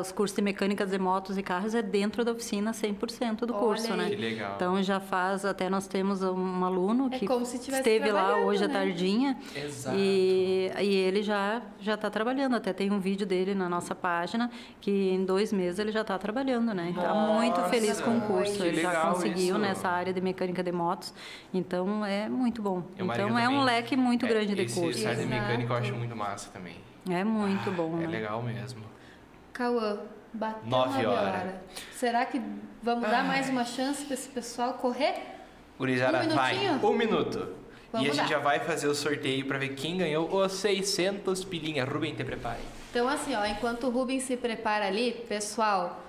[0.00, 3.62] os cursos de mecânicas de motos e carros é dentro da oficina 100% do Olha
[3.62, 3.98] curso, aí.
[3.98, 4.10] né?
[4.10, 4.52] Que legal.
[4.56, 8.36] Então já faz, até nós temos um aluno É que como se tivesse esteve lá
[8.38, 8.74] hoje à né?
[8.74, 9.96] tardinha Exato.
[9.98, 12.54] e, e ele já já está trabalhando.
[12.56, 16.16] Até tem um vídeo dele na nossa página que em dois meses ele já está
[16.18, 16.90] trabalhando, né?
[16.90, 18.62] Está muito feliz com o curso.
[18.64, 19.58] ele já conseguiu isso.
[19.58, 21.14] nessa área de mecânica de motos.
[21.52, 22.82] Então é muito bom.
[22.98, 25.02] E Então é um leque muito É, grande de esse cursos.
[25.02, 26.76] site de mecânica eu acho muito massa também.
[27.08, 28.06] É muito Ah, bom, É né?
[28.06, 28.82] legal mesmo.
[29.52, 29.98] Cauã,
[30.32, 31.34] bateu Nove nove horas.
[31.42, 31.54] horas.
[31.92, 32.40] Será que
[32.82, 35.14] vamos dar mais uma chance pra esse pessoal correr?
[35.78, 36.54] Gurizada, Um vai.
[36.58, 36.90] minutinho?
[36.90, 37.48] Um minuto.
[37.94, 38.28] Vamos e a gente dar.
[38.28, 41.84] já vai fazer o sorteio pra ver quem ganhou os 600 pilinha.
[41.84, 42.58] Rubem, te prepare.
[42.90, 46.02] Então, assim, ó, enquanto o Rubens se prepara ali, pessoal,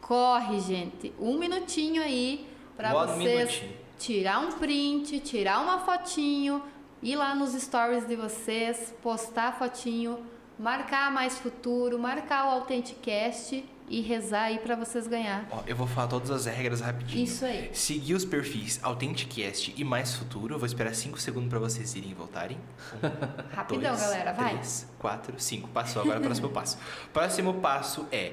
[0.00, 1.12] corre, gente.
[1.18, 2.46] Um minutinho aí
[2.78, 3.72] One vocês minutinho.
[3.98, 6.62] tirar um print, tirar uma fotinho,
[7.02, 10.24] ir lá nos stories de vocês, postar a fotinho,
[10.56, 15.46] marcar mais futuro, marcar o Authenticast e rezar aí pra vocês ganhar.
[15.50, 17.24] Ó, eu vou falar todas as regras rapidinho.
[17.24, 17.70] Isso aí.
[17.72, 20.54] Seguir os perfis Authenticast e Mais Futuro.
[20.54, 22.56] Eu vou esperar 5 segundos pra vocês irem e voltarem.
[23.02, 23.08] Um,
[23.54, 24.54] Rapidão, dois, galera, vai.
[24.54, 25.68] 3, 4, 5.
[25.68, 26.78] Passou agora o próximo passo.
[27.12, 28.32] Próximo passo é.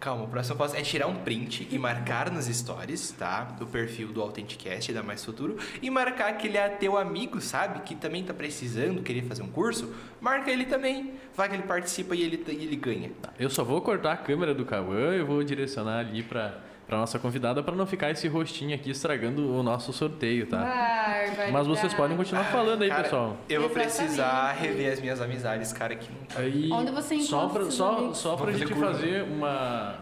[0.00, 3.42] Calma, o próximo passo é tirar um print e marcar nos stories, tá?
[3.42, 5.56] Do perfil do Authenticast da Mais Futuro.
[5.82, 7.80] E marcar que ele é teu amigo, sabe?
[7.80, 9.92] Que também tá precisando, querer fazer um curso.
[10.20, 11.14] Marca ele também.
[11.34, 13.10] Vai que ele participa e ele, ele ganha.
[13.40, 17.18] Eu só vou cortar a câmera do Cauã e vou direcionar ali pra, pra nossa
[17.18, 20.56] convidada pra não ficar esse rostinho aqui estragando o nosso sorteio, tá?
[20.58, 21.52] Barbaridade.
[21.52, 23.36] Mas vocês podem continuar falando aí, Cara, pessoal.
[23.46, 23.96] Eu vou Exatamente.
[23.98, 26.40] precisar rever as minhas amizades, cara, que não tá.
[26.40, 28.16] Aí, Onde você só pra, só, amigos?
[28.18, 28.86] só pra gente curva.
[28.94, 29.96] fazer uma,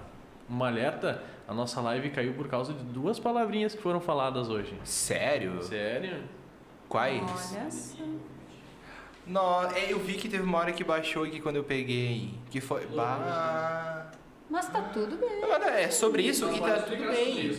[0.49, 4.73] uma alerta, a nossa live caiu por causa de duas palavrinhas que foram faladas hoje.
[4.85, 5.61] Sério?
[5.65, 6.23] Sério?
[6.89, 7.21] Quais?
[7.53, 7.97] Olha só.
[9.27, 12.33] Não, é, eu vi que teve uma hora que baixou aqui quando eu peguei.
[12.49, 12.87] Que foi.
[12.87, 14.07] Bah.
[14.49, 15.41] Mas tá tudo bem.
[15.41, 17.51] Não, É sobre isso e tá tudo bem.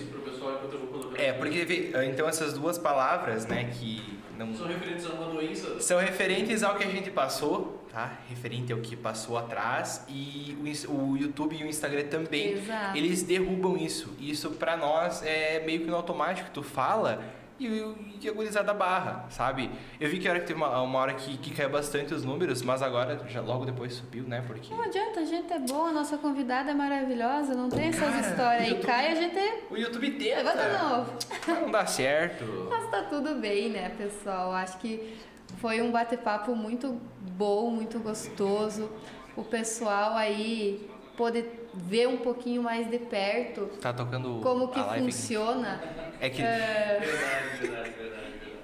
[1.16, 4.54] É, porque vê- então essas duas palavras, né, que não.
[4.56, 5.80] São referentes a uma doença.
[5.82, 8.20] São referentes ao que a gente passou, tá?
[8.30, 10.56] Referente ao que passou atrás e
[10.88, 12.52] o YouTube e o Instagram também.
[12.54, 12.98] Exato.
[12.98, 14.16] Eles derrubam isso.
[14.20, 16.50] Isso pra nós é meio que no automático.
[16.54, 17.24] Tu fala
[17.60, 19.70] e, e a gurizada barra, sabe?
[20.00, 22.24] Eu vi que, a hora que teve uma, uma hora que, que caiu bastante os
[22.24, 24.44] números, mas agora já logo depois subiu, né?
[24.46, 24.74] Porque.
[24.74, 28.20] Não adianta, a gente é boa, a nossa convidada é maravilhosa, não tem essas Cara,
[28.30, 28.70] histórias aí.
[28.70, 30.36] YouTube- Cai, a gente O YouTube tenta.
[30.38, 31.14] levanta de novo.
[31.48, 32.68] mas não dá certo.
[32.70, 34.52] Mas tá tudo bem, né, pessoal?
[34.54, 35.18] Acho que
[35.60, 38.90] foi um bate-papo muito bom, muito gostoso.
[39.36, 41.44] O pessoal aí pôde
[41.74, 45.82] ver um pouquinho mais de perto Tá tocando como que funciona.
[46.22, 46.42] É que.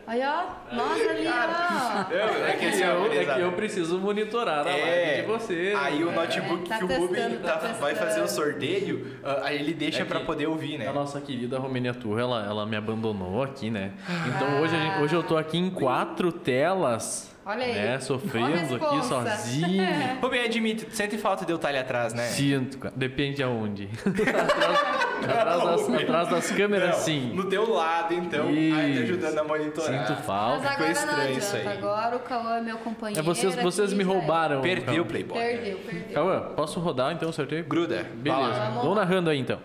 [0.05, 2.11] Aí, ó, nós ali, ó.
[2.11, 3.39] Eu- é que assim, ó, eu, é gurizada.
[3.39, 5.75] que eu preciso monitorar a live de vocês.
[5.79, 8.51] Aí o notebook tá que o Ruben testando, tá tá- vai fazer o testando.
[8.51, 10.87] sorteio, ah, aí ele deixa É pra que poder ouvir, né?
[10.89, 13.91] A nossa querida Romênia Turra, ela, ela me abandonou aqui, né?
[14.27, 17.31] Então hoje, a gente- hoje eu tô aqui em quatro telas.
[17.45, 17.73] Olha aí.
[17.73, 17.99] Né?
[17.99, 19.83] Sofrendo aqui sozinho.
[20.21, 22.23] Rubem, admite, tu sente falta de eu estar ali atrás, né?
[22.27, 22.93] Sinto, cara.
[22.97, 23.89] depende aonde.
[24.01, 24.79] atrás,
[25.23, 27.33] atrás das, atrás das câmeras, Não, sim.
[27.33, 29.99] No teu lado, então, aí te ajudando a monitorar.
[30.07, 30.69] Sinto Mas falta.
[30.69, 31.69] Ficou agora não estranho isso adianta.
[31.71, 31.77] aí.
[31.77, 33.19] Agora o Cauã é meu companheiro.
[33.19, 34.13] É, vocês, vocês aqui, me já é.
[34.13, 34.61] roubaram.
[34.61, 35.05] Perdeu o.
[35.05, 35.37] Playboy.
[35.37, 36.13] Perdeu, perdeu.
[36.13, 37.63] Cauã, posso rodar então o sorteio?
[37.65, 38.03] Gruda.
[38.15, 38.49] Beleza.
[38.49, 38.65] vai lá.
[38.69, 39.05] Vamos Vou lá.
[39.05, 39.59] narrando aí então.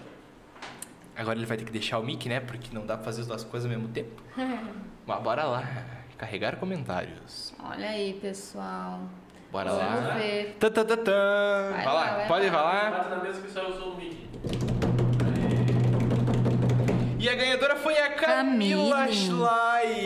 [1.16, 2.40] Agora ele vai ter que deixar o mic, né?
[2.40, 4.22] Porque não dá pra fazer as duas coisas ao mesmo tempo.
[5.06, 5.64] Mas bora lá.
[6.16, 7.54] Carregar comentários.
[7.62, 9.00] Olha aí, pessoal.
[9.50, 10.14] Bora Vamos lá.
[10.14, 10.56] ver.
[10.60, 11.12] Tã, tã, tã, tã.
[11.72, 12.52] Vai Vai lá, lá, vai pode lá.
[12.52, 12.90] falar.
[12.90, 13.08] Bate
[17.18, 19.14] E a ganhadora foi a Camila Camille.
[19.16, 20.04] Schley.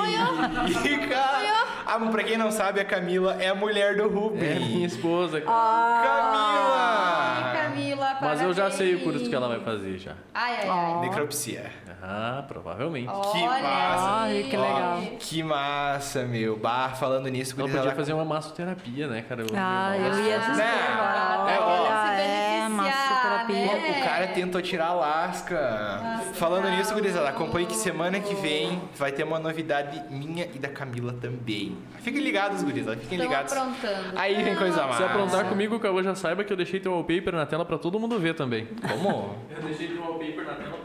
[0.93, 4.61] E, cara, ah, pra quem não sabe, a Camila é a mulher do É Rubem.
[4.61, 6.03] minha esposa, cara.
[6.05, 7.53] Camila!
[7.63, 9.13] Camila, Mas eu já sei o parabéns.
[9.19, 10.13] curso que ela vai fazer já.
[10.35, 11.01] Ai, ai, ai.
[11.01, 11.71] Necropsia.
[12.05, 13.07] Ah, provavelmente.
[13.07, 14.23] Que Olha massa.
[14.25, 14.37] aí.
[14.39, 15.01] Ai, que legal.
[15.21, 16.57] Que massa, meu.
[16.57, 19.45] Bah, falando nisso, gurizada, podia fazer uma massoterapia, né, cara?
[19.57, 20.51] Ah, eu ia Não.
[20.51, 21.53] dizer agora.
[21.53, 21.93] É, ó.
[22.13, 23.47] É beneficiar.
[23.47, 23.57] terapia.
[23.67, 24.01] né?
[24.01, 26.21] O cara tentou tirar a lasca.
[26.35, 30.69] Falando nisso, gurizada, acompanhe que semana que vem vai ter uma novidade minha e da
[30.69, 31.77] Camila também.
[32.01, 33.53] Fiquem ligados, gurizada, fiquem Tão ligados.
[33.53, 34.19] aprontando.
[34.19, 34.97] Aí vem coisa mais.
[34.97, 37.79] Se aprontar comigo, o Cauã já saiba que eu deixei teu wallpaper na tela pra
[37.79, 38.67] todo mundo ver também.
[38.89, 39.37] Como?
[39.51, 40.77] Eu deixei teu wallpaper na tela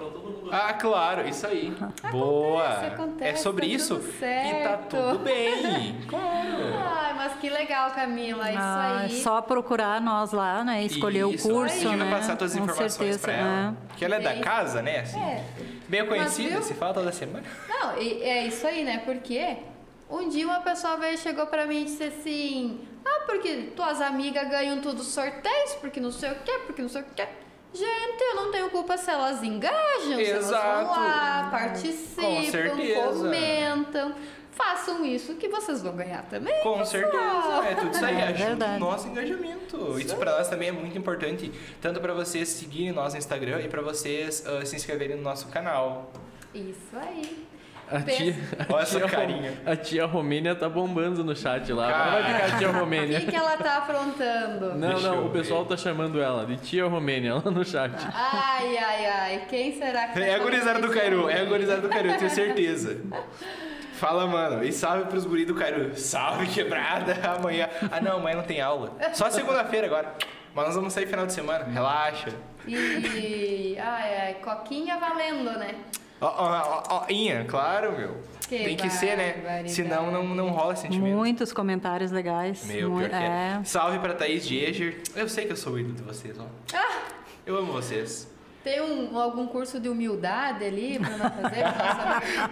[0.52, 1.74] Ah, claro, isso aí.
[2.12, 2.68] Boa.
[2.88, 4.88] acontece, é sobre tá isso tudo e tá certo.
[4.98, 5.96] tudo bem.
[6.14, 8.50] Ai, mas que legal, Camila.
[8.50, 9.22] Isso Ah, aí.
[9.22, 10.84] Só procurar nós lá, né?
[10.84, 11.48] Escolher Isso.
[11.48, 12.06] o curso, A gente né?
[12.06, 13.76] vai passar todas as Com informações certeza, pra ela.
[13.94, 13.98] é.
[13.98, 15.00] Que ela é da casa, né?
[15.02, 15.44] Assim, É.
[15.88, 16.62] Bem conhecida, viu?
[16.64, 17.46] se fala toda semana.
[17.70, 19.02] Não, e é isso aí, né?
[19.06, 19.58] Porque
[20.10, 24.50] um dia uma pessoa veio, chegou pra mim e disse assim: Ah, porque tuas amigas
[24.50, 27.26] ganham tudo sorteios, porque não sei o quê, porque não sei o quê.
[27.74, 30.86] Gente, eu não tenho culpa se elas engajam, se elas Exato.
[30.86, 34.16] vão lá, participam, comentam.
[34.52, 36.52] Façam isso que vocês vão ganhar também.
[36.64, 36.86] Com pessoal.
[36.86, 38.80] certeza, é tudo isso aí, É ajuda o verdade.
[38.80, 40.00] nosso engajamento.
[40.00, 43.68] Isso pra nós também é muito importante, tanto pra vocês seguirem nós no Instagram e
[43.68, 46.12] pra vocês ah, se inscreverem no nosso canal.
[46.56, 47.46] Isso aí.
[47.90, 49.54] A tia, a Olha essa tia carinha.
[49.66, 51.90] A tia Romênia tá bombando no chat lá.
[51.92, 52.12] Cara.
[52.12, 53.20] Vai ficar a tia O Romênia?
[53.22, 54.74] que, que ela tá aprontando?
[54.76, 55.40] Não, Deixa não, o ver.
[55.40, 57.94] pessoal tá chamando ela de tia Romênia lá no chat.
[58.14, 59.46] Ai, ai, ai.
[59.50, 62.18] Quem será que tá É a gurizada do Cairu, é a gurizada do Cairu, eu
[62.18, 62.98] tenho certeza.
[63.94, 64.64] Fala, mano.
[64.64, 65.98] E salve pros guris do Cairu.
[65.98, 67.14] Salve, quebrada.
[67.40, 67.68] Amanhã.
[67.92, 68.92] Ah, não, amanhã não tem aula.
[69.14, 70.14] Só segunda-feira agora.
[70.54, 71.64] Mas nós vamos sair final de semana.
[71.66, 72.30] Relaxa.
[72.68, 73.78] E.
[73.80, 75.76] Ai, ai, coquinha valendo, né?
[76.20, 78.18] Ó, ó, ó, ó, Inha, claro, meu.
[78.48, 79.64] Que tem que ser, né?
[79.68, 81.16] Senão não, não rola sentimento.
[81.16, 82.66] Muitos comentários legais.
[82.66, 83.58] Meu, Mui- pior que é.
[83.60, 83.64] é.
[83.66, 85.02] Salve pra Thaís Dieger.
[85.16, 86.46] Eu sei que eu sou o ídolo de vocês, ó.
[87.46, 88.28] Eu amo vocês.
[88.64, 91.64] Tem um, algum curso de humildade ali pra não fazer?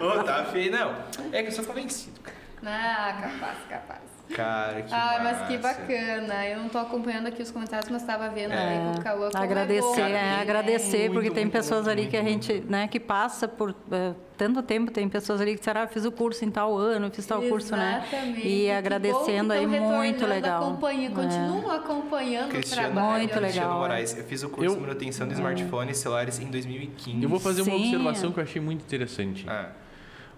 [0.04, 0.70] Ô, tá feio.
[0.72, 0.94] Não,
[1.32, 2.36] é que eu sou convencido, cara.
[2.64, 4.00] Ah, capaz, capaz.
[4.34, 6.46] Cara, que Ai, mas que bacana.
[6.46, 8.58] Eu não tô acompanhando aqui os comentários, mas tava vendo É.
[8.58, 9.30] aí com o Cauã.
[9.34, 10.38] é Agradecer, bom, é, né?
[10.40, 13.46] agradecer, Muito, porque tem muito, pessoas muito, ali muito, que a gente, né, que passa
[13.46, 16.76] por eh, tanto tempo, tem pessoas ali que disseram, ah, fiz o curso em tal
[16.76, 18.02] ano, fiz tal curso, né?
[18.10, 18.46] Exatamente.
[18.46, 20.62] E bom agradecendo que aí, muito legal.
[20.64, 21.10] Acompanha, É.
[21.12, 23.18] continuam acompanhando Cristiano, o trabalho.
[23.18, 23.78] Muito legal, Cristiano é.
[23.78, 24.16] Moraes.
[24.18, 27.22] Eu fiz o curso Eu- de manutenção de smartphones e celulares em 2015.
[27.22, 27.84] Eu vou fazer uma Sim.
[27.84, 29.46] observação que eu achei muito interessante.
[29.48, 29.70] Ah,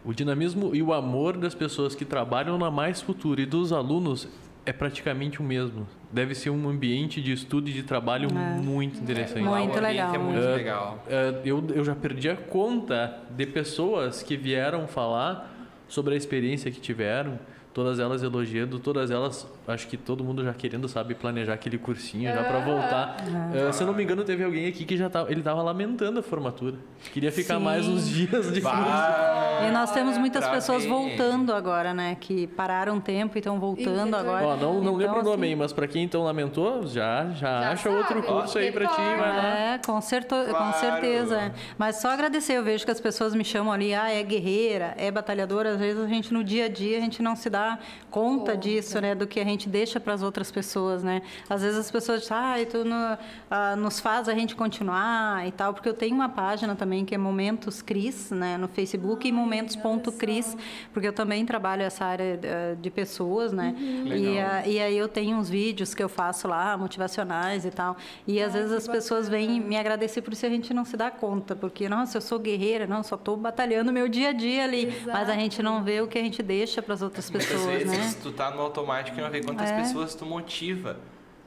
[0.05, 4.28] O dinamismo e o amor das pessoas que trabalham na Mais Futuro e dos alunos
[4.64, 5.86] é praticamente o mesmo.
[6.12, 9.42] Deve ser um ambiente de estudo e de trabalho muito interessante.
[9.42, 10.14] Muito legal.
[10.14, 10.55] É muito É.
[10.57, 11.05] legal.
[11.09, 15.55] É, eu, eu já perdi a conta de pessoas que vieram falar
[15.88, 17.38] sobre a experiência que tiveram,
[17.79, 22.24] todas elas elogiando, todas elas, acho que todo mundo já querendo, sabe, planejar aquele cursinho
[22.35, 23.16] já para voltar.
[23.55, 26.18] É, se eu não me engano, teve alguém aqui que já tava, ele tava lamentando
[26.18, 26.74] a formatura.
[27.12, 27.62] Queria ficar Sim.
[27.62, 28.76] mais uns dias de curso.
[28.76, 32.16] Bah, E nós temos muitas pessoas voltando agora, né?
[32.18, 34.45] Que pararam um tempo e estão voltando E agora.
[34.45, 37.26] Ó, não, não Então, lembro o nome assim, aí, mas para quem então lamentou, já,
[37.31, 38.26] já, Já acha outro sabe.
[38.26, 39.16] curso aí para ti, Retorna.
[39.22, 39.59] vai lá.
[39.74, 40.79] É, com, certo, com Claro.
[40.81, 41.37] certeza.
[41.41, 41.53] é.
[41.79, 45.12] Mas só agradecer, eu vejo que as pessoas me chamam ali, ah, é guerreira, é
[45.12, 45.70] batalhadora.
[45.74, 47.67] Às vezes a gente no dia a dia a gente não se dá
[48.10, 49.14] conta disso, né?
[49.14, 51.22] Do que a gente deixa para as outras pessoas, né?
[51.50, 53.18] Às vezes as pessoas dizem, ah, tu no-
[53.50, 57.14] ah, nos faz a gente continuar e tal, porque eu tenho uma página também que
[57.14, 58.56] é Momentos Cris, né?
[58.56, 60.56] No Facebook e Momentos.cris,
[60.92, 63.74] porque eu também trabalho essa área eh, de pessoas, né?
[63.78, 64.50] E, Legal.
[64.50, 67.96] a- e aí eu tenho uns vídeos que eu faço lá, motivacionais e tal.
[68.26, 70.96] E às vezes as pessoas vêm me agradecer por isso e a gente não se
[70.96, 74.64] dá conta, porque, nossa, eu sou guerreira, não, só estou batalhando meu dia a dia
[74.64, 74.92] ali.
[75.06, 77.82] Mas a gente não vê o que a gente deixa para as outras Muitas pessoas,
[77.82, 78.20] vezes né?
[78.22, 79.76] tu tá no automático e não vê quantas É.
[79.80, 80.96] pessoas tu motiva.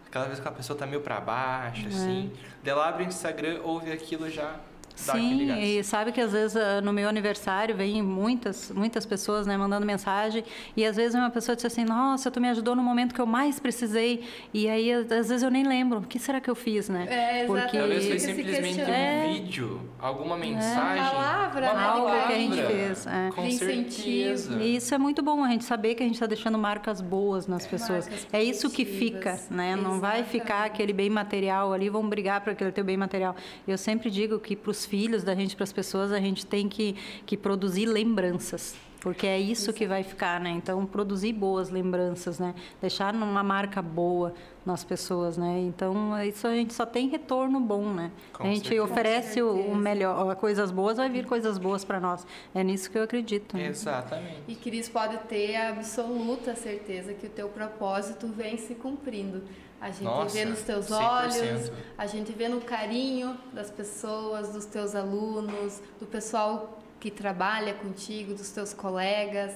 [0.08, 1.88] Aquela vez que a pessoa tá meio pra baixo, É.
[1.88, 2.32] assim.
[2.64, 4.56] Daí ela abre o Instagram, ouve aquilo já.
[5.02, 9.58] Sim, e sabe que às vezes ah, no meu aniversário vem muitas, muitas pessoas né,
[9.58, 10.44] mandando mensagem
[10.76, 13.26] e às vezes uma pessoa diz assim, nossa, tu me ajudou no momento que eu
[13.26, 14.24] mais precisei
[14.54, 17.08] e aí às vezes eu nem lembro, o que será que eu fiz, né?
[17.10, 19.30] É, Porque Talvez foi simplesmente questionando.
[19.30, 21.04] um vídeo, alguma mensagem.
[21.04, 21.86] palavra, uma né?
[21.86, 22.76] algo que a gente palavra.
[22.78, 23.30] fez, é.
[23.36, 24.38] Com De incentivo.
[24.38, 24.64] certeza.
[24.64, 27.48] E isso é muito bom, a gente saber que a gente está deixando marcas boas
[27.48, 28.08] nas pessoas.
[28.08, 29.76] Marcas É isso que fica, né?
[29.76, 30.72] Não vai ficar Exatamente.
[30.74, 33.36] aquele bem material ali, vão brigar para aquele teu bem material.
[33.68, 36.68] Eu sempre digo que para os filhos da gente, para as pessoas, a gente tem
[36.68, 38.76] que, que produzir lembranças.
[39.00, 40.52] Porque é isso que vai ficar, né?
[40.52, 42.54] Então, produzir boas lembranças, né?
[42.80, 44.32] Deixar uma marca boa
[44.64, 45.60] nas pessoas, né?
[45.62, 48.12] Então, isso a gente só tem retorno bom, né?
[48.32, 48.84] Com a gente certeza.
[48.84, 52.28] oferece o, o melhor, coisas boas, vai vir coisas boas para nós.
[52.54, 53.58] É nisso que eu acredito.
[53.58, 53.68] né?
[53.68, 54.42] Exatamente.
[54.48, 59.42] E Cris pode ter a absoluta certeza que o teu propósito vem se cumprindo.
[59.82, 60.92] A gente Nossa, vê nos teus 100%.
[61.02, 67.74] olhos, a gente vê no carinho das pessoas, dos teus alunos, do pessoal que trabalha
[67.74, 69.56] contigo, dos teus colegas.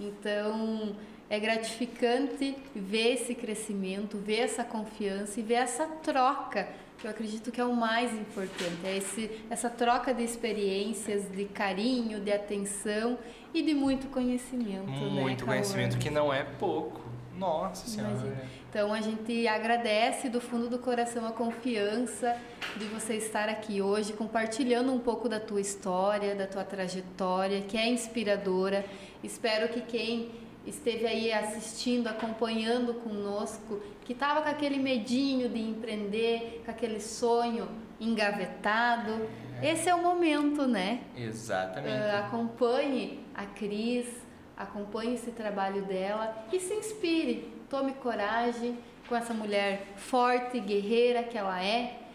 [0.00, 0.96] Então,
[1.28, 6.68] é gratificante ver esse crescimento, ver essa confiança e ver essa troca.
[7.04, 12.18] eu acredito que é o mais importante, é esse, essa troca de experiências, de carinho,
[12.20, 13.18] de atenção
[13.52, 14.86] e de muito conhecimento.
[14.86, 15.52] né, Muito Cauã?
[15.56, 17.02] conhecimento que não é pouco.
[17.36, 18.12] Nossa senhora.
[18.14, 18.44] Imagina.
[18.76, 22.36] Então a gente agradece do fundo do coração a confiança
[22.76, 27.78] de você estar aqui hoje compartilhando um pouco da tua história, da tua trajetória, que
[27.78, 28.84] é inspiradora.
[29.24, 30.30] Espero que quem
[30.66, 37.70] esteve aí assistindo, acompanhando conosco, que estava com aquele medinho de empreender, com aquele sonho
[37.98, 39.26] engavetado,
[39.62, 41.00] esse é o momento, né?
[41.16, 41.94] Exatamente.
[41.94, 44.06] Ah, acompanhe a Cris,
[44.54, 51.36] acompanhe esse trabalho dela e se inspire, tome coragem com essa mulher forte, guerreira que
[51.36, 52.05] ela é,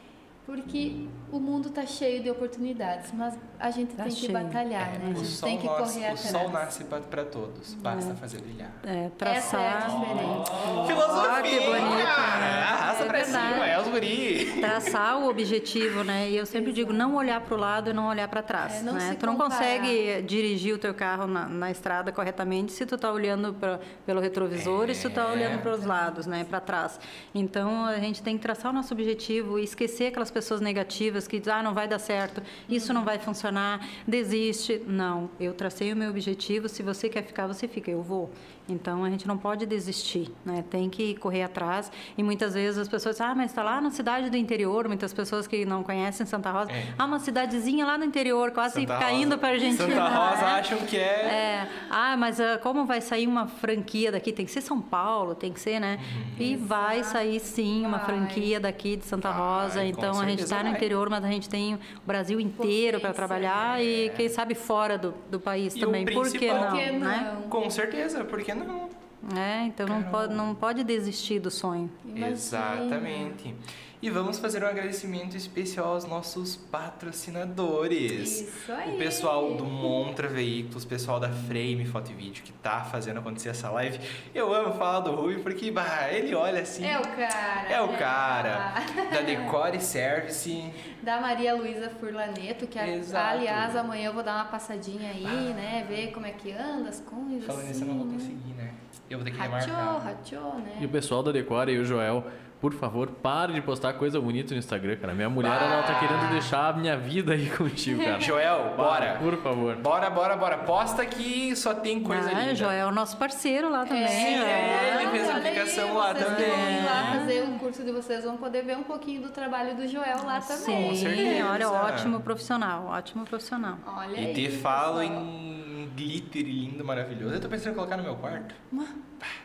[0.56, 4.34] porque o mundo está cheio de oportunidades, mas a gente Tá tem que cheio.
[4.34, 5.00] batalhar, né?
[5.06, 6.20] A É, o gente sol, tem que nasce, correr o atrás.
[6.30, 8.70] sol nasce para todos, basta fazer brilhar.
[8.84, 10.52] É, Essa é a traçar, diferença.
[10.88, 11.32] Filosofia!
[11.32, 12.04] Ah, que bonito, né?
[12.04, 14.58] Arrasta É pra cima, é os guri.
[14.60, 16.30] traçar o objetivo, né?
[16.30, 18.82] E eu sempre digo, não olhar para o lado e não olhar para trás, É,
[18.82, 19.16] não né?
[19.18, 19.56] Tu não comparar.
[19.62, 24.20] consegue dirigir o teu carro na, na estrada corretamente se tu tá olhando pra, pelo
[24.20, 25.32] retrovisor e se tu tá É.
[25.32, 26.44] olhando para os lados, né?
[26.44, 27.00] Para trás.
[27.34, 31.40] Então a gente tem que traçar o nosso objetivo e esquecer aquelas pessoas negativas que
[31.40, 34.82] dizem, ah, não vai dar certo, isso não vai funcionar, desiste.
[34.88, 36.68] Não, eu tracei o meu objetivo.
[36.70, 37.92] Se você quer ficar, você fica.
[37.92, 38.30] Eu vou.
[38.70, 40.64] Então a gente não pode desistir, né?
[40.70, 41.92] Tem que correr atrás.
[42.18, 44.88] E muitas vezes as pessoas, ah, mas está lá na cidade do interior.
[44.88, 46.86] Muitas pessoas que não conhecem Santa Rosa, É.
[46.98, 49.88] ah, uma cidadezinha lá no interior, quase Santa caindo para a Argentina.
[49.88, 50.52] Santa Rosa né?
[50.52, 51.12] acham que é...
[51.42, 54.32] É, ah, mas ah, como vai sair uma franquia daqui?
[54.32, 56.00] Tem que ser São Paulo, tem que ser, né?
[56.00, 56.36] Uhum.
[56.40, 59.82] E vai sair sim uma franquia daqui de Santa Rosa.
[59.82, 60.74] com Então a gente está no vai.
[60.74, 65.14] interior, mas a gente tem o Brasil inteiro para trabalhar e quem sabe fora do,
[65.30, 66.06] do país E também.
[66.06, 66.70] Por que não?
[66.70, 67.34] Por que Né?
[67.42, 67.50] não?
[67.50, 68.90] Com certeza, por que não?
[69.38, 71.90] É, então não pode, não pode desistir do sonho.
[72.04, 72.30] Imagina.
[72.30, 73.56] Exatamente.
[74.02, 78.42] E vamos fazer um agradecimento especial aos nossos patrocinadores.
[78.42, 78.96] Isso aí.
[78.96, 83.20] O pessoal do Montra Veículos, o pessoal da Frame Foto e Vídeo que tá fazendo
[83.20, 84.00] acontecer essa live.
[84.34, 86.84] Eu amo falar do Rui porque bah, ele olha assim.
[86.84, 87.70] É o cara.
[87.70, 88.74] É o cara.
[89.14, 90.74] Da Decore Service.
[91.04, 93.38] Da Maria Luísa Furlaneto, que Exato.
[93.38, 95.86] aliás amanhã eu vou dar uma passadinha aí, né?
[95.88, 97.46] Ver como é que anda as coisas.
[97.46, 98.14] Falando assim, nisso, eu não vou né?
[98.14, 98.74] conseguir, né?
[99.08, 100.04] Eu vou ter que remarcar.
[100.04, 100.78] rachou, né?
[100.80, 102.26] E o pessoal da Decore e o Joel,
[102.62, 105.16] por favor, pare de postar coisa bonita no Instagram, cara.
[105.16, 108.20] Minha mulher, ela tá querendo deixar a minha vida aí contigo, cara.
[108.22, 109.18] Joel, bora.
[109.20, 109.76] Por favor.
[109.78, 110.58] Bora, bora, bora.
[110.60, 112.54] Posta que só tem coisa ah, linda.
[112.54, 114.08] Joel é o nosso parceiro lá também.
[114.08, 114.46] Sim, né?
[114.46, 116.50] é, ele fez a aplicação aí, lá vocês também.
[116.52, 119.88] vão lá fazer o curso de vocês vão poder ver um pouquinho do trabalho do
[119.88, 120.90] Joel lá também.
[120.90, 121.50] Com Sim, certeza.
[121.50, 123.80] olha, ótimo profissional, ótimo profissional.
[123.88, 125.20] Olha E aí, te falo pessoal.
[125.20, 127.34] em glitter lindo, maravilhoso.
[127.34, 128.54] Eu tô pensando em colocar no meu quarto.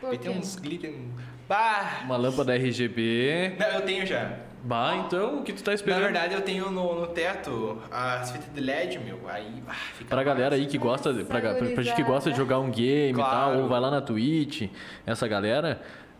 [0.03, 0.37] Vai ter quê?
[0.37, 0.93] uns glitter.
[1.47, 2.01] Bah!
[2.03, 3.53] Uma lâmpada RGB.
[3.59, 4.31] Não, eu tenho já.
[4.63, 6.01] Bah, então, o que tu tá Na esperando?
[6.01, 9.19] verdade, eu tenho no, no teto as fitas de LED, meu.
[9.29, 12.31] Aí, bah, fica Pra galera aí que gosta, de- pra, pra, pra gente que gosta
[12.31, 13.31] de jogar um game e Claro.
[13.53, 14.69] tal, ou vai lá na Twitch,
[15.05, 15.79] essa galera,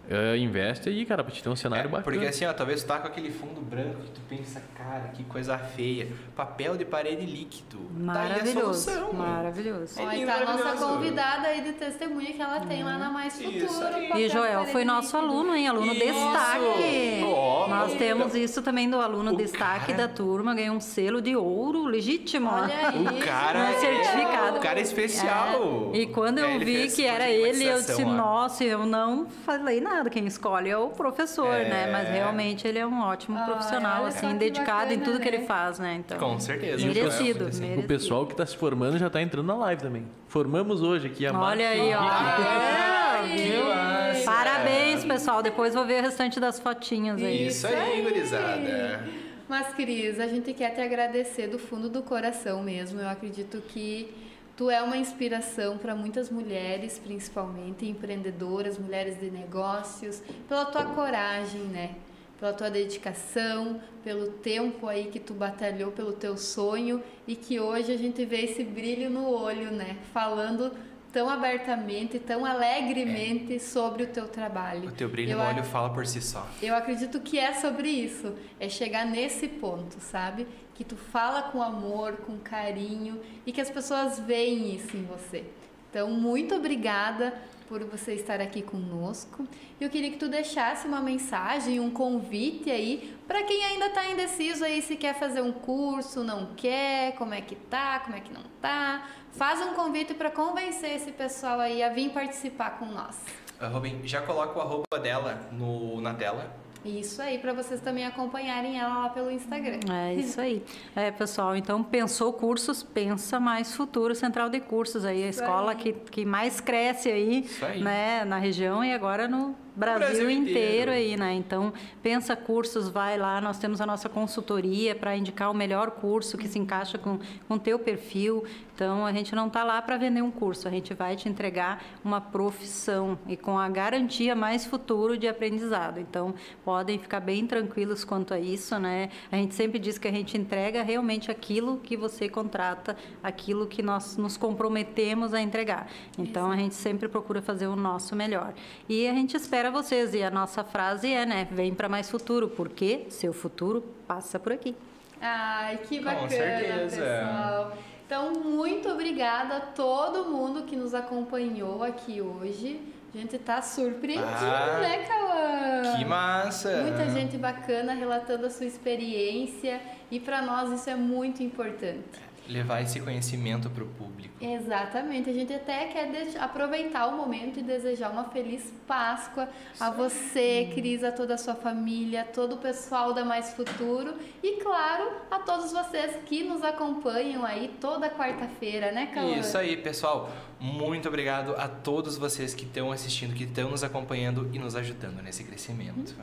[0.09, 2.03] é, investe aí, cara, pra te ter um É, cenário bacana.
[2.03, 5.23] porque assim, ó, talvez tu tá com aquele fundo branco que tu pensa, cara, que
[5.25, 6.07] coisa feia.
[6.35, 7.77] Papel de parede líquido.
[7.77, 9.13] Tá aí a Maravilhoso, solução.
[9.13, 9.99] maravilhoso.
[9.99, 12.97] É Ó, e lindo, tá a nossa convidada aí de testemunha que ela tem lá
[12.97, 13.85] na Mais Futuro.
[13.95, 14.07] Aí.
[14.07, 15.31] papel E Joel foi nosso líquido.
[15.33, 15.67] aluno, hein?
[15.67, 16.03] Aluno Isso!
[16.03, 17.23] destaque.
[17.25, 21.21] Ó, Nós temos isso também do aluno O destaque cara- da turma, ganhou um selo
[21.21, 22.49] de ouro legítimo.
[22.49, 23.05] Olha aí.
[23.21, 24.57] O cara Um é certificado.
[24.57, 25.91] O cara é especial.
[25.93, 25.97] É.
[25.97, 28.13] E quando eu É, vi que era ele, eu disse, lá.
[28.13, 29.96] nossa, eu não falei nada.
[30.11, 31.67] Quem escolhe é o professor, É.
[31.67, 31.89] né?
[31.91, 35.29] Mas realmente ele é um ótimo Ah, profissional, assim, que dedicado em bacana, tudo que
[35.31, 35.37] né?
[35.37, 35.95] ele faz, né?
[35.95, 36.85] Então, Com certeza.
[36.85, 37.61] Merecido, Assim.
[37.61, 37.81] merecido.
[37.85, 40.05] O pessoal que tá se formando já tá entrando na live também.
[40.27, 41.99] Formamos hoje aqui a Olha aí, ó.
[42.01, 44.23] Ah, É, que.
[44.25, 45.41] Parabéns, pessoal.
[45.41, 47.47] Depois vou ver o restante das fotinhas aí.
[47.47, 49.03] Isso aí, gurizada.
[49.49, 52.99] Mas, Cris, a gente quer te agradecer do fundo do coração mesmo.
[52.99, 54.13] Eu acredito que
[54.57, 61.61] tu é uma inspiração para muitas mulheres, principalmente empreendedoras, mulheres de negócios, pela tua coragem,
[61.61, 61.91] né?
[62.39, 67.91] Pela tua dedicação, pelo tempo aí que tu batalhou pelo teu sonho e que hoje
[67.91, 69.97] a gente vê esse brilho no olho, né?
[70.11, 70.71] Falando
[71.11, 74.89] tão abertamente, tão alegremente sobre o teu trabalho.
[74.89, 76.47] O teu brilho Eu no olho fala por si só.
[76.61, 80.45] eu acredito que é sobre isso, é chegar nesse ponto, sabe?
[80.77, 85.43] Que tu fala com amor, com carinho e que as pessoas veem isso em você.
[85.89, 87.33] Então, muito obrigada
[87.67, 89.45] por você estar aqui conosco.
[89.81, 94.63] Eu queria que tu deixasse uma mensagem, um convite aí para quem ainda está indeciso
[94.63, 98.31] aí se quer fazer um curso, não quer, como é que tá, como é que
[98.31, 99.09] não tá.
[99.31, 103.17] Faz um convite para convencer esse pessoal aí a vir participar com nós.
[103.59, 106.55] Robin, já coloca o arroba dela no, na tela.
[106.87, 109.79] Isso aí, para vocês também acompanharem ela lá pelo Instagram.
[109.91, 110.63] É isso aí.
[110.95, 115.71] É, pessoal, então pensou cursos, pensa mais futuro Central de Cursos aí, a Isso escola
[115.71, 115.77] aí.
[115.77, 117.81] que, que mais cresce aí, aí.
[117.83, 120.49] né, na região e agora no Brasil, Brasil inteiro.
[120.49, 120.91] inteiro.
[120.91, 121.33] aí, né?
[121.33, 121.71] Então,
[122.01, 126.47] pensa cursos, vai lá, nós temos a nossa consultoria para indicar o melhor curso que
[126.47, 128.43] se encaixa com o teu perfil.
[128.77, 131.83] Então, a gente não está lá para vender um curso, a gente vai te entregar
[132.05, 135.99] uma profissão e com a garantia mais futuro de aprendizado.
[135.99, 139.09] Então, podem ficar bem tranquilos quanto a isso, né?
[139.31, 143.81] A gente sempre diz que a gente entrega realmente aquilo que você contrata, aquilo que
[143.81, 145.87] nós nos comprometemos a entregar.
[146.15, 148.53] Então, a gente sempre procura fazer o nosso melhor.
[148.87, 150.13] E a gente espera vocês.
[150.13, 151.47] E a nossa frase é, né?
[151.49, 154.75] Vem para mais futuro, porque seu futuro passa por aqui.
[155.19, 157.01] Ai, que Com bacana, certeza.
[157.01, 157.96] pessoal.
[158.07, 162.79] Então, muito obrigada a todo mundo que nos acompanhou aqui hoje.
[163.13, 165.97] A gente tá surpreendido, Ah, né, Cauã?
[165.97, 166.77] Que massa!
[166.83, 172.26] Muita gente bacana relatando a sua experiência e para nós isso é muito importante.
[172.47, 174.33] Levar esse conhecimento pro público.
[174.39, 180.69] Exatamente, a gente até quer aproveitar o momento e desejar uma feliz Páscoa a você,
[180.73, 185.11] Cris, a toda a sua família, a todo o pessoal da Mais Futuro e, claro,
[185.29, 189.35] a todos vocês que nos acompanham aí toda quarta-feira, né, Cauã?
[189.35, 190.29] Isso aí, pessoal.
[190.59, 195.21] Muito obrigado a todos vocês que estão assistindo, que estão nos acompanhando e nos ajudando
[195.21, 196.15] nesse crescimento.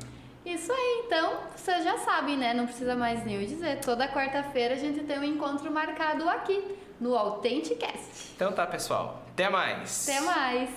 [0.44, 2.52] Isso aí, então, vocês já sabem, né?
[2.52, 3.80] Não precisa mais nem eu dizer.
[3.80, 8.32] Toda quarta-feira a gente tem um encontro marcado aqui no Authenticast.
[8.36, 9.22] Então tá, pessoal.
[9.32, 10.08] Até mais!
[10.08, 10.70] Até mais!